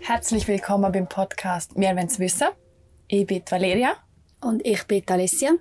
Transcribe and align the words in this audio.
Herzlich 0.00 0.48
willkommen 0.48 0.92
beim 0.92 1.08
Podcast 1.08 1.72
Wir 1.76 1.90
wollen's 1.90 2.18
wissen. 2.18 2.48
Ich 3.06 3.26
bin 3.26 3.42
Valeria. 3.48 3.96
Und 4.40 4.64
ich 4.64 4.84
bin 4.84 5.02
Alessia. 5.08 5.52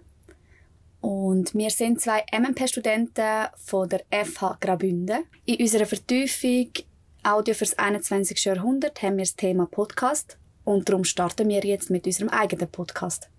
Und 1.01 1.53
wir 1.53 1.69
sind 1.69 1.99
zwei 1.99 2.23
MMP-Studenten 2.31 3.47
von 3.57 3.89
der 3.89 4.03
FH 4.11 4.57
Graubünden. 4.59 5.25
In 5.45 5.61
unserer 5.61 5.85
Vertiefung 5.85 6.71
Audio 7.23 7.53
fürs 7.53 7.77
21. 7.77 8.45
Jahrhundert 8.45 9.01
haben 9.01 9.17
wir 9.17 9.25
das 9.25 9.35
Thema 9.35 9.65
Podcast. 9.65 10.37
Und 10.63 10.89
darum 10.89 11.03
starten 11.03 11.49
wir 11.49 11.61
jetzt 11.61 11.89
mit 11.89 12.05
unserem 12.05 12.29
eigenen 12.29 12.67
Podcast. 12.69 13.29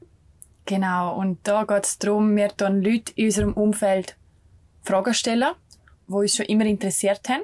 Genau, 0.67 1.17
und 1.17 1.39
da 1.45 1.63
geht 1.65 1.85
es 1.85 1.99
darum, 1.99 2.35
wir 2.35 2.49
tun 2.49 2.83
Leute 2.83 3.13
in 3.15 3.27
unserem 3.27 3.53
Umfeld 3.53 4.17
Fragen 4.83 5.15
stellen, 5.15 5.55
die 6.09 6.13
uns 6.13 6.37
schon 6.37 6.47
immer 6.47 6.65
interessiert 6.65 7.29
haben. 7.29 7.43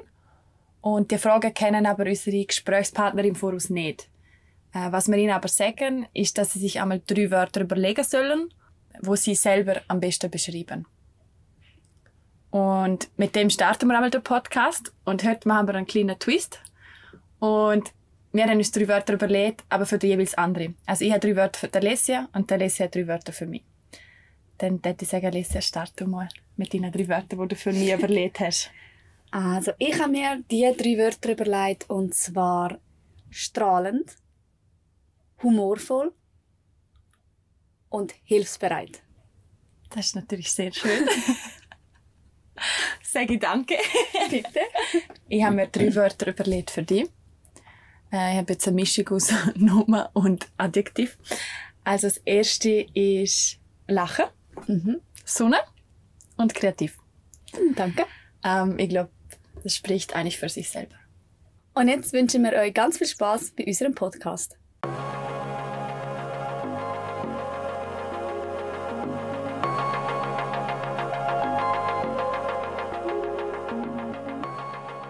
Und 0.81 1.09
die 1.09 1.17
Fragen 1.17 1.53
kennen 1.53 1.85
aber 1.85 2.05
unsere 2.05 2.45
Gesprächspartner 2.45 3.23
im 3.23 3.35
Voraus 3.35 3.69
nicht. 3.69 4.09
Äh, 4.73 4.91
was 4.91 5.07
wir 5.07 5.17
ihnen 5.17 5.31
aber 5.31 5.47
sagen, 5.47 6.07
ist, 6.13 6.37
dass 6.37 6.51
sie 6.51 6.59
sich 6.59 6.81
einmal 6.81 7.01
drei 7.07 7.31
Wörter 7.31 7.61
überlegen 7.61 8.03
sollen, 8.03 8.53
wo 9.01 9.15
sie 9.15 9.35
selber 9.35 9.81
am 9.87 10.01
besten 10.01 10.29
beschreiben. 10.29 10.85
Und 12.51 13.09
mit 13.17 13.35
dem 13.35 13.49
starten 13.49 13.87
wir 13.87 13.95
einmal 13.95 14.11
den 14.11 14.21
Podcast 14.21 14.93
und 15.05 15.23
heute 15.23 15.47
machen 15.47 15.67
wir 15.67 15.75
einen 15.75 15.87
kleinen 15.87 16.19
Twist. 16.19 16.59
Und 17.39 17.93
wir 18.33 18.45
haben 18.45 18.57
uns 18.57 18.71
drei 18.71 18.87
Wörter 18.87 19.13
überlegt, 19.13 19.63
aber 19.69 19.85
für 19.85 19.99
die 19.99 20.07
jeweils 20.07 20.33
andere. 20.33 20.73
Also 20.87 21.05
ich 21.05 21.11
habe 21.11 21.19
drei 21.19 21.35
Wörter 21.35 21.59
für 21.59 21.67
die 21.67 21.77
Alessia 21.77 22.27
und 22.33 22.49
die 22.49 22.55
Alessia 22.55 22.85
hat 22.85 22.95
drei 22.95 23.07
Wörter 23.07 23.31
für 23.31 23.45
mich. 23.45 23.63
Dann 24.57 24.83
würde 24.83 24.97
ich 25.01 25.07
sagen, 25.07 25.27
Alessia, 25.27 25.61
start 25.61 25.93
du 25.97 26.07
mal 26.07 26.27
mit 26.57 26.73
deinen 26.73 26.91
drei 26.91 27.07
Wörtern, 27.07 27.39
die 27.39 27.47
du 27.49 27.55
für 27.55 27.71
mich 27.71 27.91
überlegt 27.91 28.39
hast. 28.39 28.71
Also 29.31 29.71
ich 29.79 29.99
habe 29.99 30.11
mir 30.11 30.43
die 30.51 30.61
drei 30.77 30.95
Wörter 30.95 31.31
überlegt 31.31 31.89
und 31.89 32.13
zwar 32.13 32.77
strahlend, 33.31 34.15
humorvoll 35.41 36.13
und 37.89 38.13
hilfsbereit. 38.25 39.01
Das 39.89 40.05
ist 40.05 40.15
natürlich 40.15 40.51
sehr 40.51 40.71
schön. 40.71 41.07
Sage 43.01 43.33
ich 43.33 43.39
danke. 43.39 43.75
Bitte. 44.29 44.59
Ich 45.27 45.43
habe 45.43 45.55
mir 45.55 45.67
drei 45.67 45.95
Wörter 45.95 46.27
überlegt 46.27 46.69
für 46.69 46.83
dich. 46.83 47.09
Äh, 48.13 48.33
ich 48.33 48.37
habe 48.37 48.53
jetzt 48.53 48.67
eine 48.67 48.75
Mischung 48.75 49.07
aus 49.09 49.33
Nomen 49.55 50.05
und 50.13 50.47
Adjektiv. 50.57 51.17
Also 51.83 52.07
das 52.07 52.17
erste 52.17 52.69
ist 52.93 53.59
Lachen, 53.87 54.25
Mhm. 54.67 55.01
Sonne 55.25 55.57
und 56.37 56.53
kreativ. 56.53 56.99
Danke. 57.75 58.05
Ähm, 58.43 58.77
ich 58.77 58.89
glaube, 58.89 59.09
das 59.63 59.75
spricht 59.75 60.15
eigentlich 60.15 60.37
für 60.37 60.47
sich 60.47 60.69
selber. 60.69 60.95
Und 61.73 61.87
jetzt 61.87 62.13
wünschen 62.13 62.43
wir 62.43 62.53
euch 62.53 62.73
ganz 62.73 62.99
viel 62.99 63.07
Spaß 63.07 63.53
bei 63.57 63.65
unserem 63.65 63.95
Podcast. 63.95 64.57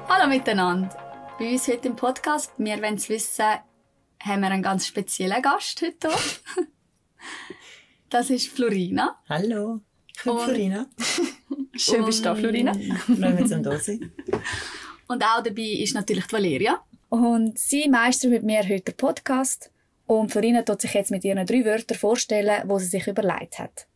Hallo 0.08 0.28
miteinander. 0.30 1.03
Bei 1.40 1.52
uns 1.52 1.68
heute 1.68 1.88
im 1.88 1.96
Podcast, 1.96 2.52
wir 2.58 2.82
wollen 2.82 2.96
es 2.96 3.10
wissen, 3.10 3.44
haben 4.22 4.42
wir 4.42 4.50
einen 4.52 4.64
ganz 4.64 4.88
speziellen 4.88 5.42
Gast 5.42 5.82
heute 5.82 6.10
hier. 6.10 6.68
Das 8.10 8.30
ist 8.30 8.50
Florina. 8.50 9.20
Hallo, 9.28 9.80
ich 10.16 10.22
bin 10.24 10.34
Und- 10.34 10.42
Florina. 10.42 10.86
Schön 11.76 12.06
bist 12.06 12.20
du 12.20 12.24
da, 12.26 12.36
Florina. 12.36 12.72
Freue 13.06 13.34
mich 13.34 13.48
zum 13.48 13.64
da 13.64 13.80
sein. 13.80 14.12
Und 15.08 15.24
auch 15.24 15.42
dabei 15.42 15.64
ist 15.82 15.96
natürlich 15.96 16.28
die 16.28 16.34
Valeria. 16.34 16.84
Und 17.10 17.58
sie 17.58 17.90
meistert 17.90 18.30
mit 18.30 18.44
mir 18.44 18.62
heute 18.62 18.82
den 18.92 18.98
Podcast. 18.98 19.72
Und 20.06 20.32
Florina 20.32 20.62
tut 20.62 20.82
sich 20.82 20.94
jetzt 20.94 21.10
mit 21.10 21.24
ihren 21.26 21.44
drei 21.48 21.66
Wörtern 21.66 21.98
vorstellen, 21.98 22.68
die 22.70 22.80
sie 22.82 22.86
sich 22.86 23.08
überlegt 23.08 23.58
hat. 23.58 23.88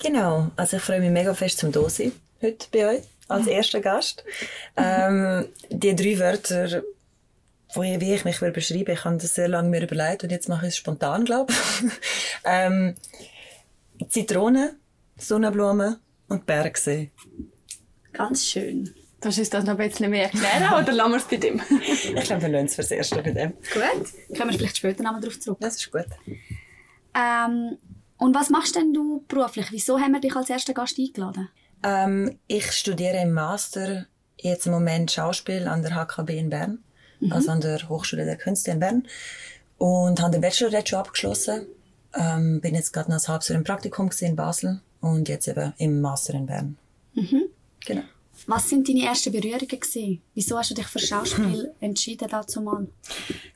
Genau, 0.00 0.50
also 0.56 0.78
ich 0.78 0.82
freue 0.82 0.98
mich 0.98 1.10
mega 1.10 1.32
fest 1.32 1.58
zum 1.58 1.70
da 1.70 1.88
sein 1.88 2.10
heute 2.42 2.66
bei 2.72 2.86
euch 2.96 3.02
als 3.28 3.46
erster 3.46 3.80
Gast. 3.80 4.24
Ähm, 4.76 5.48
die 5.70 5.94
drei 5.94 6.18
Wörter, 6.18 6.82
wo 7.74 7.82
ich, 7.82 8.00
wie 8.00 8.14
ich 8.14 8.24
mich 8.24 8.40
will 8.40 8.52
beschreiben, 8.52 8.92
ich 8.92 9.04
habe 9.04 9.16
das 9.16 9.34
sehr 9.34 9.48
lange 9.48 9.68
mir 9.68 9.82
überlegt 9.82 10.24
und 10.24 10.30
jetzt 10.30 10.48
mache 10.48 10.66
ich 10.66 10.72
es 10.72 10.76
spontan, 10.76 11.24
glaube 11.24 11.52
ich. 11.52 11.90
ähm, 12.44 12.94
Zitrone, 14.08 14.76
Sonnenblume 15.16 16.00
und 16.28 16.46
Bergsee. 16.46 17.10
Ganz 18.12 18.46
schön. 18.46 18.94
Darfst 19.20 19.38
du 19.38 19.42
uns 19.42 19.50
das 19.50 19.64
noch 19.64 19.78
ein 19.78 19.88
bisschen 19.88 20.10
mehr 20.10 20.24
erklären 20.24 20.82
oder 20.82 20.92
lassen 20.92 21.10
wir 21.12 21.16
es 21.16 21.24
bei 21.24 21.36
dem? 21.36 21.60
Ich 21.80 22.24
glaube, 22.24 22.42
wir 22.42 22.48
lernen 22.50 22.66
es 22.66 22.74
fürs 22.74 22.90
Erste 22.90 23.22
bei 23.22 23.30
dem. 23.30 23.52
Gut. 23.52 24.36
Kommen 24.36 24.50
wir 24.50 24.58
vielleicht 24.58 24.76
später 24.76 25.02
nochmal 25.02 25.20
darauf 25.20 25.40
zurück. 25.40 25.58
Das 25.60 25.76
ist 25.76 25.90
gut. 25.90 26.06
Ähm, 27.14 27.78
und 28.18 28.34
was 28.34 28.50
machst 28.50 28.76
denn 28.76 28.92
du 28.92 29.24
beruflich? 29.26 29.66
Wieso 29.70 29.98
haben 29.98 30.12
wir 30.12 30.20
dich 30.20 30.36
als 30.36 30.50
ersten 30.50 30.74
Gast 30.74 30.98
eingeladen? 30.98 31.48
Ähm, 31.84 32.38
ich 32.48 32.72
studiere 32.72 33.20
im 33.20 33.32
Master 33.32 34.06
jetzt 34.38 34.66
im 34.66 34.72
Moment 34.72 35.12
Schauspiel 35.12 35.68
an 35.68 35.82
der 35.82 35.94
HKB 35.94 36.30
in 36.30 36.50
Bern, 36.50 36.78
also 37.30 37.50
an 37.50 37.60
der 37.60 37.88
Hochschule 37.88 38.24
der 38.24 38.36
Künste 38.36 38.70
in 38.70 38.80
Bern. 38.80 39.06
Und 39.78 40.20
habe 40.20 40.32
den 40.32 40.40
Bachelor 40.40 40.70
jetzt 40.70 40.88
schon 40.88 40.98
abgeschlossen. 40.98 41.66
Ähm, 42.14 42.60
bin 42.60 42.74
jetzt 42.74 42.92
gerade 42.92 43.10
noch 43.10 43.22
ein 43.22 43.28
halbes 43.28 43.48
Jahr 43.48 43.58
im 43.58 43.64
Praktikum 43.64 44.10
in 44.20 44.36
Basel 44.36 44.80
und 45.00 45.28
jetzt 45.28 45.46
eben 45.46 45.74
im 45.78 46.00
Master 46.00 46.34
in 46.34 46.46
Bern. 46.46 46.78
Genau. 47.84 48.02
Was 48.46 48.68
sind 48.68 48.88
deine 48.88 49.04
ersten 49.04 49.32
Berührungen 49.32 49.68
gewesen? 49.68 50.20
Wieso 50.34 50.58
hast 50.58 50.70
du 50.70 50.74
dich 50.74 50.86
für 50.86 50.98
Schauspiel 50.98 51.72
entschieden 51.80 52.28
dazu 52.30 52.60
mal? 52.62 52.86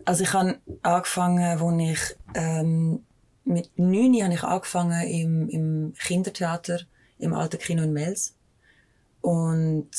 Also 0.05 0.25
ich 0.25 0.33
habe 0.33 0.59
angefangen, 0.83 1.61
wo 1.61 1.71
ich 1.78 2.00
ähm, 2.34 3.03
mit 3.44 3.71
neun 3.77 4.22
habe 4.22 4.34
ich 4.34 4.43
angefangen 4.43 5.09
im, 5.09 5.49
im 5.49 5.94
Kindertheater 5.99 6.81
im 7.19 7.34
Alten 7.34 7.59
Kino 7.59 7.83
in 7.83 7.93
Mels 7.93 8.34
und 9.21 9.91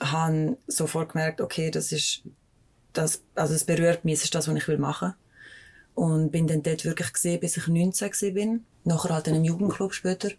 habe 0.00 0.56
sofort 0.66 1.12
gemerkt, 1.12 1.40
okay, 1.40 1.70
das 1.70 1.92
ist 1.92 2.22
das, 2.92 3.22
also 3.34 3.54
es 3.54 3.64
berührt 3.64 4.04
mich, 4.04 4.14
es 4.14 4.24
ist 4.24 4.34
das, 4.34 4.48
was 4.48 4.56
ich 4.56 4.68
will 4.68 4.78
machen. 4.78 5.14
Und 5.94 6.30
bin 6.30 6.46
dann 6.46 6.62
dort 6.62 6.84
wirklich 6.84 7.12
gesehen, 7.12 7.40
bis 7.40 7.56
ich 7.56 7.66
19 7.66 8.10
gewesen 8.10 8.34
bin. 8.34 8.64
Nachher 8.84 9.14
halt 9.14 9.28
in 9.28 9.34
einem 9.34 9.44
Jugendclub 9.44 9.92
später. 9.92 10.30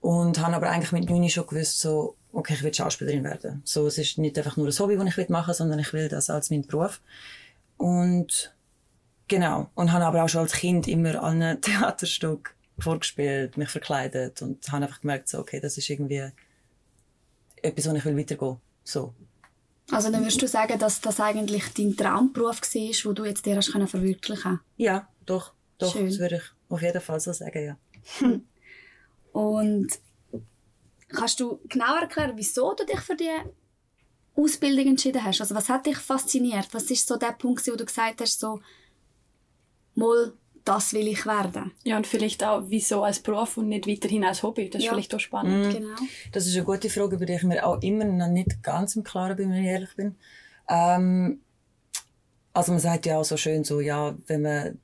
Und 0.00 0.40
habe 0.40 0.56
aber 0.56 0.70
eigentlich 0.70 0.92
mit 0.92 1.08
9 1.08 1.28
schon 1.28 1.46
gewusst, 1.46 1.80
so, 1.80 2.16
okay, 2.32 2.54
ich 2.54 2.62
will 2.62 2.74
Schauspielerin 2.74 3.24
werden. 3.24 3.62
So, 3.64 3.86
es 3.86 3.98
ist 3.98 4.18
nicht 4.18 4.36
einfach 4.38 4.56
nur 4.56 4.66
ein 4.66 4.78
Hobby, 4.78 4.96
das 4.96 5.06
ich 5.06 5.16
will 5.16 5.26
machen 5.28 5.54
sondern 5.54 5.78
ich 5.78 5.92
will 5.92 6.08
das 6.08 6.30
als 6.30 6.50
mein 6.50 6.66
Beruf. 6.66 7.00
Und 7.76 8.54
genau. 9.28 9.70
Und 9.74 9.92
habe 9.92 10.04
aber 10.04 10.24
auch 10.24 10.28
schon 10.28 10.42
als 10.42 10.52
Kind 10.52 10.88
immer 10.88 11.22
an 11.22 11.42
einem 11.42 11.60
Theaterstück 11.60 12.55
vorgespielt, 12.78 13.56
mich 13.56 13.70
verkleidet 13.70 14.42
und 14.42 14.70
habe 14.70 14.84
einfach 14.84 15.00
gemerkt, 15.00 15.28
so, 15.28 15.38
okay, 15.38 15.60
das 15.60 15.78
ist 15.78 15.88
irgendwie 15.88 16.30
etwas, 17.62 17.88
wo 17.88 17.94
ich 17.94 18.04
will 18.04 18.16
weitergehen. 18.16 18.58
So. 18.84 19.14
Also 19.90 20.10
dann 20.10 20.22
würdest 20.22 20.42
du 20.42 20.48
sagen, 20.48 20.78
dass 20.78 21.00
das 21.00 21.20
eigentlich 21.20 21.72
dein 21.74 21.96
Traumberuf 21.96 22.60
war, 22.60 23.10
wo 23.10 23.12
du 23.12 23.24
jetzt 23.24 23.46
dir 23.46 23.56
hast 23.56 23.72
können 23.72 23.86
verwirklichen 23.86 24.60
Ja, 24.76 25.08
doch, 25.24 25.52
doch, 25.78 25.92
Schön. 25.92 26.06
das 26.06 26.18
würde 26.18 26.36
ich 26.36 26.42
auf 26.68 26.82
jeden 26.82 27.00
Fall 27.00 27.20
so 27.20 27.32
sagen, 27.32 27.64
ja. 27.64 27.76
Und 29.32 29.88
kannst 31.08 31.40
du 31.40 31.60
genauer 31.68 32.00
erklären, 32.00 32.32
wieso 32.36 32.74
du 32.74 32.84
dich 32.84 33.00
für 33.00 33.16
die 33.16 33.30
Ausbildung 34.34 34.88
entschieden 34.88 35.22
hast? 35.22 35.40
Also 35.40 35.54
was 35.54 35.68
hat 35.68 35.86
dich 35.86 35.98
fasziniert? 35.98 36.68
Was 36.72 36.90
ist 36.90 37.06
so 37.06 37.16
der 37.16 37.32
Punkt, 37.32 37.66
wo 37.68 37.76
du 37.76 37.84
gesagt 37.84 38.20
hast, 38.20 38.40
so, 38.40 38.60
mal, 39.94 40.32
das 40.66 40.92
will 40.92 41.06
ich 41.08 41.24
werden? 41.24 41.72
Ja, 41.84 41.96
und 41.96 42.06
vielleicht 42.06 42.44
auch, 42.44 42.64
wieso 42.66 43.02
als 43.02 43.20
Beruf 43.20 43.56
und 43.56 43.68
nicht 43.68 43.86
weiterhin 43.86 44.24
als 44.24 44.42
Hobby. 44.42 44.68
Das 44.68 44.80
ist 44.80 44.86
Ja. 44.86 44.92
vielleicht 44.92 45.14
auch 45.14 45.20
spannend. 45.20 45.72
Genau. 45.72 45.96
Das 46.32 46.46
ist 46.46 46.54
eine 46.54 46.64
gute 46.64 46.90
Frage, 46.90 47.16
über 47.16 47.24
die 47.24 47.34
ich 47.34 47.42
mir 47.44 47.64
auch 47.66 47.80
immer 47.82 48.04
noch 48.04 48.28
nicht 48.28 48.62
ganz 48.62 48.96
im 48.96 49.04
Klaren 49.04 49.36
bin, 49.36 49.50
wenn 49.50 49.62
ich 49.62 49.66
ehrlich 49.68 49.96
bin. 49.96 50.16
Ähm, 50.68 51.40
also 52.52 52.72
man 52.72 52.80
sagt 52.80 53.06
ja 53.06 53.18
auch 53.18 53.24
so 53.24 53.36
schön 53.36 53.64
so, 53.64 53.80
ja, 53.80 54.16
wenn 54.26 54.42
man 54.42 54.78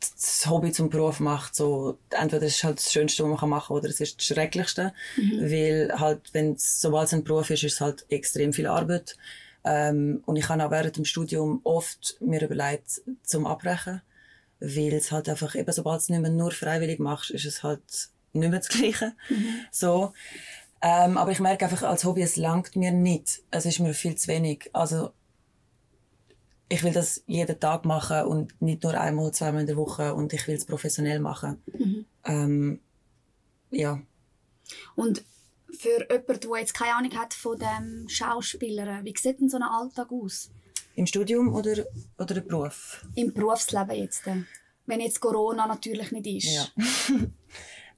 das 0.00 0.46
Hobby 0.48 0.70
zum 0.70 0.90
Beruf 0.90 1.18
macht, 1.20 1.54
so, 1.56 1.98
entweder 2.10 2.46
ist 2.46 2.56
es 2.56 2.64
halt 2.64 2.78
das 2.78 2.92
Schönste, 2.92 3.22
was 3.22 3.30
man 3.30 3.38
kann 3.38 3.48
machen 3.48 3.68
kann, 3.68 3.76
oder 3.78 3.88
es 3.88 4.00
ist 4.00 4.18
das 4.18 4.26
Schrecklichste. 4.26 4.92
Weil 5.40 5.92
halt, 5.98 6.20
wenn 6.32 6.56
sobald 6.58 7.06
es 7.06 7.14
ein 7.14 7.24
Beruf 7.24 7.50
ist, 7.50 7.64
ist 7.64 7.74
es 7.74 7.80
halt 7.80 8.04
extrem 8.10 8.52
viel 8.52 8.66
Arbeit. 8.66 9.16
Ähm, 9.64 10.22
und 10.26 10.36
ich 10.36 10.48
habe 10.48 10.64
auch 10.64 10.70
während 10.70 10.96
dem 10.98 11.06
Studium 11.06 11.60
oft 11.64 12.18
mir 12.20 12.42
überlegt, 12.42 13.00
zum 13.22 13.46
Abbrechen. 13.46 14.02
Weil 14.64 14.94
es 14.94 15.12
halt 15.12 15.28
einfach, 15.28 15.54
eben 15.54 15.72
sobald 15.72 16.00
du 16.00 16.02
es 16.02 16.08
nicht 16.08 16.20
mehr 16.20 16.30
nur 16.30 16.50
freiwillig 16.50 16.98
machst, 16.98 17.30
ist 17.30 17.44
es 17.44 17.62
halt 17.62 17.82
nicht 18.32 18.50
mehr 18.50 18.58
das 18.58 18.68
Gleiche. 18.68 19.12
So. 19.70 20.12
Ähm, 20.80 21.16
aber 21.16 21.30
ich 21.30 21.40
merke 21.40 21.64
einfach, 21.64 21.82
als 21.82 22.04
Hobby, 22.04 22.22
es 22.22 22.36
langt 22.36 22.76
mir 22.76 22.92
nicht. 22.92 23.42
Es 23.50 23.66
ist 23.66 23.80
mir 23.80 23.94
viel 23.94 24.16
zu 24.16 24.28
wenig. 24.28 24.70
Also, 24.72 25.12
ich 26.68 26.82
will 26.82 26.92
das 26.92 27.22
jeden 27.26 27.58
Tag 27.60 27.84
machen 27.84 28.24
und 28.26 28.60
nicht 28.60 28.82
nur 28.82 28.98
einmal, 28.98 29.32
zweimal 29.32 29.62
in 29.62 29.66
der 29.66 29.76
Woche 29.76 30.14
und 30.14 30.32
ich 30.32 30.46
will 30.46 30.56
es 30.56 30.64
professionell 30.64 31.20
machen. 31.20 31.62
Mhm. 31.66 32.06
Ähm, 32.24 32.80
ja. 33.70 34.00
Und 34.94 35.24
für 35.70 36.06
jemanden, 36.10 36.40
der 36.40 36.60
jetzt 36.60 36.74
keine 36.74 36.94
Ahnung 36.96 37.18
hat 37.18 37.34
von 37.34 37.58
dem 37.58 38.08
Schauspieler, 38.08 39.04
wie 39.04 39.14
sieht 39.16 39.40
denn 39.40 39.48
so 39.48 39.56
ein 39.56 39.62
Alltag 39.62 40.10
aus? 40.10 40.50
Im 40.94 41.06
Studium 41.06 41.54
oder, 41.54 41.84
oder 42.18 42.36
im 42.36 42.46
Beruf? 42.46 43.04
Im 43.14 43.32
Berufsleben 43.32 43.96
jetzt. 43.96 44.22
Wenn 44.86 45.00
jetzt 45.00 45.20
Corona 45.20 45.66
natürlich 45.66 46.12
nicht 46.12 46.26
ist. 46.26 46.54
Ja. 46.54 46.66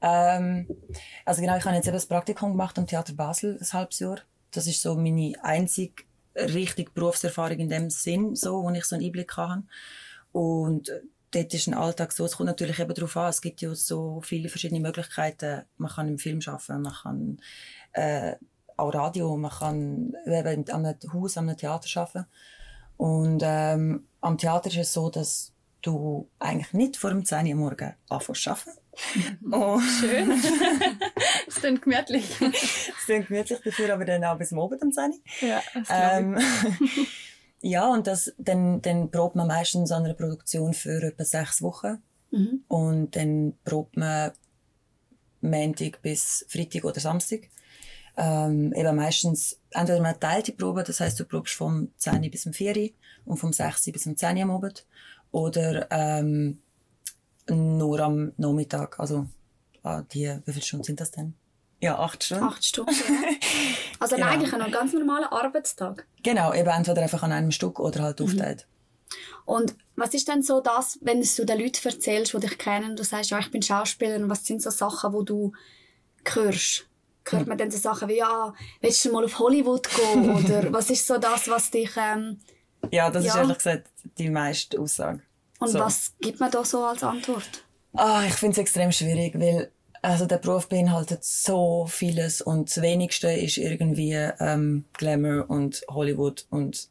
ähm, 0.37 0.67
also 1.25 1.41
genau, 1.41 1.57
ich 1.57 1.65
habe 1.65 1.77
jetzt 1.77 1.87
eben 1.87 1.97
das 1.97 2.07
Praktikum 2.07 2.53
gemacht 2.53 2.79
am 2.79 2.87
Theater 2.87 3.13
Basel, 3.13 3.59
ein 3.61 3.73
halbes 3.73 3.99
Jahr. 3.99 4.21
Das 4.51 4.67
ist 4.67 4.81
so 4.81 4.95
meine 4.95 5.35
einzige 5.43 6.05
richtige 6.37 6.91
Berufserfahrung 6.91 7.59
in 7.59 7.69
dem 7.69 7.91
Sinn, 7.91 8.35
so, 8.35 8.63
wo 8.63 8.71
ich 8.71 8.85
so 8.85 8.97
einen 8.97 9.05
Einblick 9.05 9.37
habe. 9.37 9.63
Und 10.33 10.89
äh, 10.89 11.01
dort 11.31 11.55
ist 11.55 11.67
ein 11.67 11.75
Alltag 11.75 12.13
so, 12.13 12.25
es 12.25 12.37
kommt 12.37 12.49
natürlich 12.49 12.79
eben 12.79 12.95
darauf 12.95 13.17
an, 13.17 13.31
es 13.31 13.41
gibt 13.41 13.61
ja 13.61 13.75
so 13.75 14.21
viele 14.23 14.49
verschiedene 14.49 14.81
Möglichkeiten. 14.81 15.63
Man 15.79 15.91
kann 15.91 16.09
im 16.09 16.19
Film 16.19 16.41
arbeiten, 16.47 16.83
man 16.83 16.93
kann 16.93 17.41
äh, 17.93 18.37
auch 18.77 18.95
Radio, 18.95 19.37
man 19.37 19.51
kann 19.51 20.15
eben 20.27 20.71
an 20.71 20.87
einem 20.87 21.13
Haus, 21.13 21.37
an 21.37 21.49
einem 21.49 21.59
Theater 21.59 22.01
arbeiten. 22.01 22.27
Und 22.97 23.43
ähm, 23.45 24.07
am 24.21 24.39
Theater 24.39 24.69
ist 24.69 24.77
es 24.77 24.93
so, 24.93 25.11
dass 25.11 25.53
du 25.83 26.29
eigentlich 26.39 26.73
nicht 26.73 26.97
vor 26.97 27.11
dem 27.11 27.25
10 27.25 27.47
Uhr 27.47 27.53
am 27.53 27.59
Morgen 27.59 27.95
anfängst 28.09 28.43
zu 28.43 28.51
arbeiten. 28.51 28.71
oh. 29.53 29.79
Schön. 30.01 30.31
das 31.47 31.57
klingt 31.57 31.83
gemütlich. 31.83 32.41
Es 32.41 33.05
klingt 33.05 33.29
gemütlich 33.29 33.61
dafür, 33.63 33.95
aber 33.95 34.05
dann 34.05 34.25
auch 34.25 34.39
bis 34.39 34.53
Abend 34.53 34.83
um 34.83 34.93
10 34.93 35.05
Uhr. 35.11 35.49
Ja, 35.49 35.63
das 35.75 35.89
Ähm, 35.91 36.39
ja, 37.61 37.87
und 37.89 38.07
das, 38.07 38.33
dann, 38.39 38.81
dann 38.83 39.11
probt 39.11 39.37
man 39.37 39.47
meistens 39.47 39.93
an 39.93 40.05
einer 40.05 40.15
Produktion 40.15 40.73
für 40.73 41.03
etwa 41.03 41.25
sechs 41.25 41.63
Wochen. 41.63 42.03
Mhm. 42.31 42.65
Und 42.69 43.17
dann 43.17 43.55
probt 43.65 43.97
man 43.97 44.33
Montag 45.41 46.03
bis 46.03 46.45
Freitag 46.49 46.85
oder 46.85 47.01
Samstag. 47.01 47.49
Ähm, 48.17 48.73
eben 48.73 48.97
meistens 48.97 49.59
entweder 49.71 50.01
man 50.01 50.19
teilt 50.19 50.47
die 50.47 50.53
Probe, 50.53 50.83
das 50.83 51.01
heißt 51.01 51.21
du 51.21 51.25
probst 51.25 51.55
vom 51.55 51.89
10 51.99 52.23
Uhr 52.23 52.31
bis 52.31 52.43
zum 52.43 52.53
4 52.55 52.77
Uhr 52.77 52.91
und 53.27 53.37
vom 53.37 53.53
6 53.53 53.87
Uhr 53.87 53.93
bis 53.93 54.05
zum 54.05 54.17
10 54.17 54.37
Uhr 54.37 54.43
am 54.45 54.51
Abend. 54.53 54.87
Oder 55.33 55.87
ähm, 55.91 56.61
nur 57.49 58.01
am 58.01 58.33
Nachmittag. 58.37 58.99
Also 58.99 59.27
ah, 59.83 60.03
die, 60.13 60.39
wie 60.45 60.53
viele 60.53 60.65
Stunden 60.65 60.85
sind 60.85 61.01
das 61.01 61.11
denn? 61.11 61.35
Ja, 61.81 61.99
acht 61.99 62.25
Stunden. 62.25 62.45
Acht 62.45 62.65
Stunden. 62.65 62.95
Ja. 62.95 63.15
Also 63.99 64.17
Genau. 64.17 64.29
eigentlich 64.29 64.53
ein 64.53 64.71
ganz 64.71 64.93
normaler 64.93 65.33
Arbeitstag. 65.33 66.07
Genau, 66.23 66.53
eben 66.53 66.69
entweder 66.69 67.01
einfach 67.01 67.23
an 67.23 67.33
einem 67.33 67.51
Stück 67.51 67.81
oder 67.81 68.03
halt 68.03 68.21
aufteilt. 68.21 68.67
Und 69.47 69.75
was 69.95 70.13
ist 70.13 70.29
denn 70.29 70.43
so 70.43 70.61
das, 70.61 70.99
wenn 71.01 71.23
du 71.23 71.47
den 71.47 71.59
Leuten 71.59 71.89
erzählst, 71.89 72.35
die 72.35 72.41
dich 72.41 72.59
kennen, 72.59 72.91
und 72.91 72.99
du 72.99 73.05
sagst, 73.05 73.31
ja, 73.31 73.39
ich 73.39 73.51
bin 73.51 73.63
Schauspieler, 73.63 74.17
und 74.17 74.29
was 74.29 74.45
sind 74.45 74.61
so 74.61 74.69
Sachen, 74.69 75.15
wo 75.15 75.23
du 75.23 75.53
hörst? 76.27 76.87
Hört 77.31 77.47
man 77.47 77.59
dann 77.59 77.71
so 77.71 77.79
Sachen 77.79 78.09
wie, 78.09 78.19
ja, 78.19 78.55
willst 78.81 79.05
du 79.05 79.13
mal 79.13 79.25
auf 79.25 79.39
Hollywood 79.39 79.89
gehen? 79.95 80.31
Oder 80.37 80.73
was 80.73 80.91
ist 80.91 81.07
so 81.07 81.19
das, 81.19 81.49
was 81.49 81.71
dich, 81.71 81.91
ähm, 81.97 82.39
Ja, 82.93 83.11
das 83.11 83.25
ist 83.25 83.35
Ja. 83.35 83.41
ehrlich 83.43 83.57
gesagt 83.59 83.89
die 84.19 84.31
meiste 84.31 84.79
Aussage. 84.81 85.21
und 85.59 85.69
So. 85.69 85.79
was 85.81 86.13
gibt 86.21 86.39
man 86.41 86.51
da 86.51 86.65
so 86.65 86.85
als 86.85 87.03
Antwort? 87.03 87.65
Ah, 87.95 88.23
ich 88.27 88.35
finde 88.35 88.53
es 88.53 88.59
extrem 88.59 88.93
schwierig, 88.93 89.35
weil 89.39 89.71
also 90.03 90.27
der 90.27 90.37
Beruf 90.39 90.69
beinhaltet 90.69 91.25
so 91.25 91.87
vieles 91.89 92.41
und 92.43 92.69
das 92.71 92.81
Wenigste 92.83 93.29
ist 93.33 93.57
irgendwie 93.57 94.13
ähm, 94.39 94.85
Glamour 94.93 95.47
und 95.49 95.83
Hollywood 95.89 96.47
und 96.51 96.89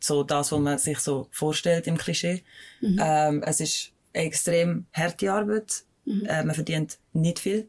so 0.00 0.22
das, 0.22 0.52
was 0.52 0.60
man 0.60 0.78
sich 0.78 0.98
so 1.00 1.26
vorstellt 1.32 1.86
im 1.88 1.96
Klischee. 1.98 2.44
Ähm, 2.82 3.42
es 3.42 3.60
ist 3.60 3.90
extrem 4.12 4.86
harte 4.92 5.32
Arbeit. 5.32 5.82
Äh, 6.06 6.44
man 6.44 6.54
verdient 6.54 6.98
nicht 7.12 7.40
viel. 7.40 7.68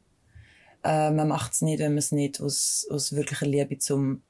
Äh, 0.84 1.12
man 1.12 1.28
macht 1.28 1.54
es 1.54 1.62
nicht, 1.62 1.80
wenn 1.80 1.94
man 1.94 2.00
es 2.00 2.12
nicht 2.12 2.42
aus, 2.42 2.88
aus 2.90 3.14
wirklicher 3.14 3.46
Liebe 3.46 3.78
zum 3.78 4.22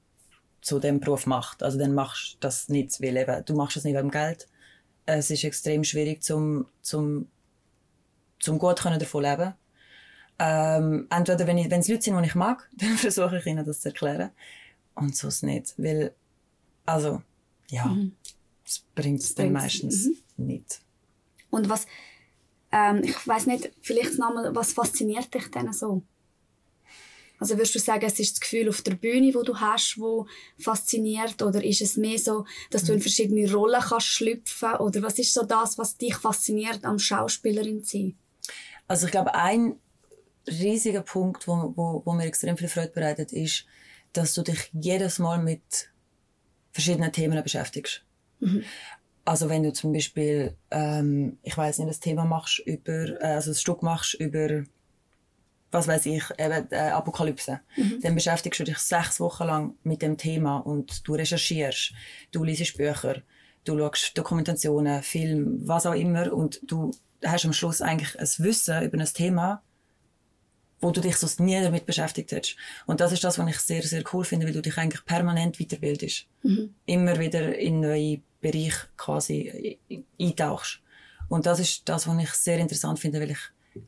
zu 0.61 0.79
dem 0.79 0.99
Beruf 0.99 1.25
macht. 1.25 1.63
Also 1.63 1.77
dann 1.77 1.93
machst 1.93 2.33
du 2.33 2.37
das 2.41 2.67
nicht, 2.67 3.01
weil 3.01 3.15
eben, 3.15 3.45
du 3.45 3.55
machst 3.55 3.77
es 3.77 3.85
nicht 3.85 3.95
wegen 3.95 4.11
Geld. 4.11 4.47
Es 5.05 5.31
ist 5.31 5.43
extrem 5.43 5.83
schwierig 5.83 6.21
zum, 6.21 6.67
zum 6.81 7.27
zum 8.39 8.57
gut 8.57 8.79
können 8.79 8.99
davon 8.99 9.23
leben. 9.23 9.53
Ähm, 10.39 11.07
entweder 11.09 11.45
wenn 11.47 11.57
ich, 11.57 11.69
wenn 11.69 11.81
es 11.81 11.89
Leute 11.89 12.03
sind, 12.03 12.21
die 12.21 12.27
ich 12.27 12.35
mag, 12.35 12.69
dann 12.77 12.97
versuche 12.97 13.37
ich 13.37 13.45
ihnen 13.45 13.65
das 13.65 13.81
zu 13.81 13.89
erklären. 13.89 14.31
Und 14.95 15.15
sonst 15.15 15.43
nicht. 15.43 15.73
Weil, 15.77 16.13
also, 16.85 17.21
ja, 17.69 17.95
das 18.63 18.83
bringt 18.95 19.21
es 19.21 19.35
dann 19.35 19.51
meistens 19.51 20.09
nicht. 20.37 20.81
Und 21.49 21.69
was, 21.69 21.85
ähm, 22.71 23.01
ich 23.03 23.27
weiß 23.27 23.47
nicht, 23.47 23.71
vielleicht 23.81 24.17
nochmal, 24.17 24.55
was 24.55 24.73
fasziniert 24.73 25.33
dich 25.33 25.49
denn 25.51 25.71
so? 25.73 26.03
Also 27.39 27.55
würdest 27.55 27.75
du 27.75 27.79
sagen, 27.79 28.05
es 28.05 28.19
ist 28.19 28.33
das 28.33 28.39
Gefühl 28.41 28.69
auf 28.69 28.81
der 28.81 28.95
Bühne, 28.95 29.33
wo 29.33 29.43
du 29.43 29.55
hast, 29.59 29.97
wo 29.97 30.27
fasziniert, 30.59 31.41
oder 31.41 31.63
ist 31.63 31.81
es 31.81 31.97
mehr 31.97 32.19
so, 32.19 32.45
dass 32.69 32.83
du 32.83 32.93
in 32.93 33.01
verschiedene 33.01 33.51
Rollen 33.51 33.81
kannst 33.81 34.07
schlüpfen, 34.07 34.75
oder 34.75 35.01
was 35.01 35.19
ist 35.19 35.33
so 35.33 35.43
das, 35.43 35.77
was 35.77 35.97
dich 35.97 36.15
fasziniert 36.15 36.83
am 36.83 36.99
Schauspielerin 36.99 37.83
sein? 37.83 38.17
Also 38.87 39.05
ich 39.05 39.11
glaube, 39.11 39.33
ein 39.35 39.75
riesiger 40.47 41.01
Punkt, 41.01 41.47
wo, 41.47 41.73
wo, 41.75 42.01
wo 42.05 42.13
mir 42.13 42.25
extrem 42.25 42.57
viel 42.57 42.67
Freude 42.67 42.91
bereitet, 42.91 43.31
ist, 43.31 43.65
dass 44.13 44.33
du 44.33 44.41
dich 44.41 44.69
jedes 44.73 45.19
Mal 45.19 45.41
mit 45.41 45.91
verschiedenen 46.71 47.11
Themen 47.11 47.41
beschäftigst. 47.43 48.03
Also 49.25 49.49
wenn 49.49 49.63
du 49.63 49.71
zum 49.73 49.93
Beispiel, 49.93 50.55
ähm, 50.71 51.37
ich 51.43 51.55
weiß 51.55 51.77
nicht, 51.79 51.89
das 51.89 51.99
Thema 51.99 52.25
machst 52.25 52.59
über, 52.65 53.21
äh, 53.21 53.35
also 53.35 53.51
ein 53.51 53.55
Stück 53.55 53.83
machst 53.83 54.15
über, 54.15 54.63
was 55.71 55.87
weiß 55.87 56.05
ich, 56.07 56.23
eben 56.37 56.67
äh, 56.71 56.89
Apokalypse, 56.89 57.59
dann 58.01 58.15
beschäftigst 58.15 58.59
du 58.59 58.63
dich 58.63 58.79
sechs 58.79 59.19
Wochen 59.19 59.43
lang 59.43 59.75
mit 59.83 60.01
dem 60.01 60.17
Thema 60.17 60.57
und 60.57 61.07
du 61.07 61.13
recherchierst, 61.13 61.93
du 62.31 62.43
liest 62.43 62.77
Bücher, 62.77 63.21
du 63.65 63.77
schaust 63.77 64.17
Dokumentationen, 64.17 65.03
Film, 65.03 65.61
was 65.67 65.85
auch 65.85 65.93
immer 65.93 66.33
und 66.33 66.59
du 66.63 66.91
hast 67.23 67.45
am 67.45 67.53
Schluss 67.53 67.81
eigentlich 67.81 68.19
ein 68.19 68.27
Wissen 68.45 68.81
über 68.83 68.97
ein 68.97 69.05
Thema, 69.05 69.61
wo 70.81 70.91
du 70.91 71.01
dich 71.01 71.17
sonst 71.17 71.39
nie 71.39 71.61
damit 71.61 71.85
beschäftigt 71.85 72.31
hättest. 72.31 72.55
Und 72.85 73.01
das 73.01 73.11
ist 73.11 73.23
das, 73.23 73.37
was 73.37 73.49
ich 73.49 73.59
sehr, 73.59 73.83
sehr 73.83 74.03
cool 74.13 74.23
finde, 74.23 74.45
weil 74.45 74.53
du 74.53 74.61
dich 74.61 74.77
eigentlich 74.77 75.05
permanent 75.05 75.59
weiterbildest. 75.59 76.25
Immer 76.85 77.19
wieder 77.19 77.57
in 77.57 77.81
neue 77.81 78.21
Bereiche 78.41 78.87
quasi 78.95 79.77
eintauchst. 80.19 80.79
Und 81.27 81.45
das 81.45 81.59
ist 81.59 81.87
das, 81.89 82.07
was 82.07 82.17
ich 82.23 82.31
sehr 82.31 82.57
interessant 82.59 82.99
finde, 82.99 83.19
weil 83.19 83.31
ich 83.31 83.39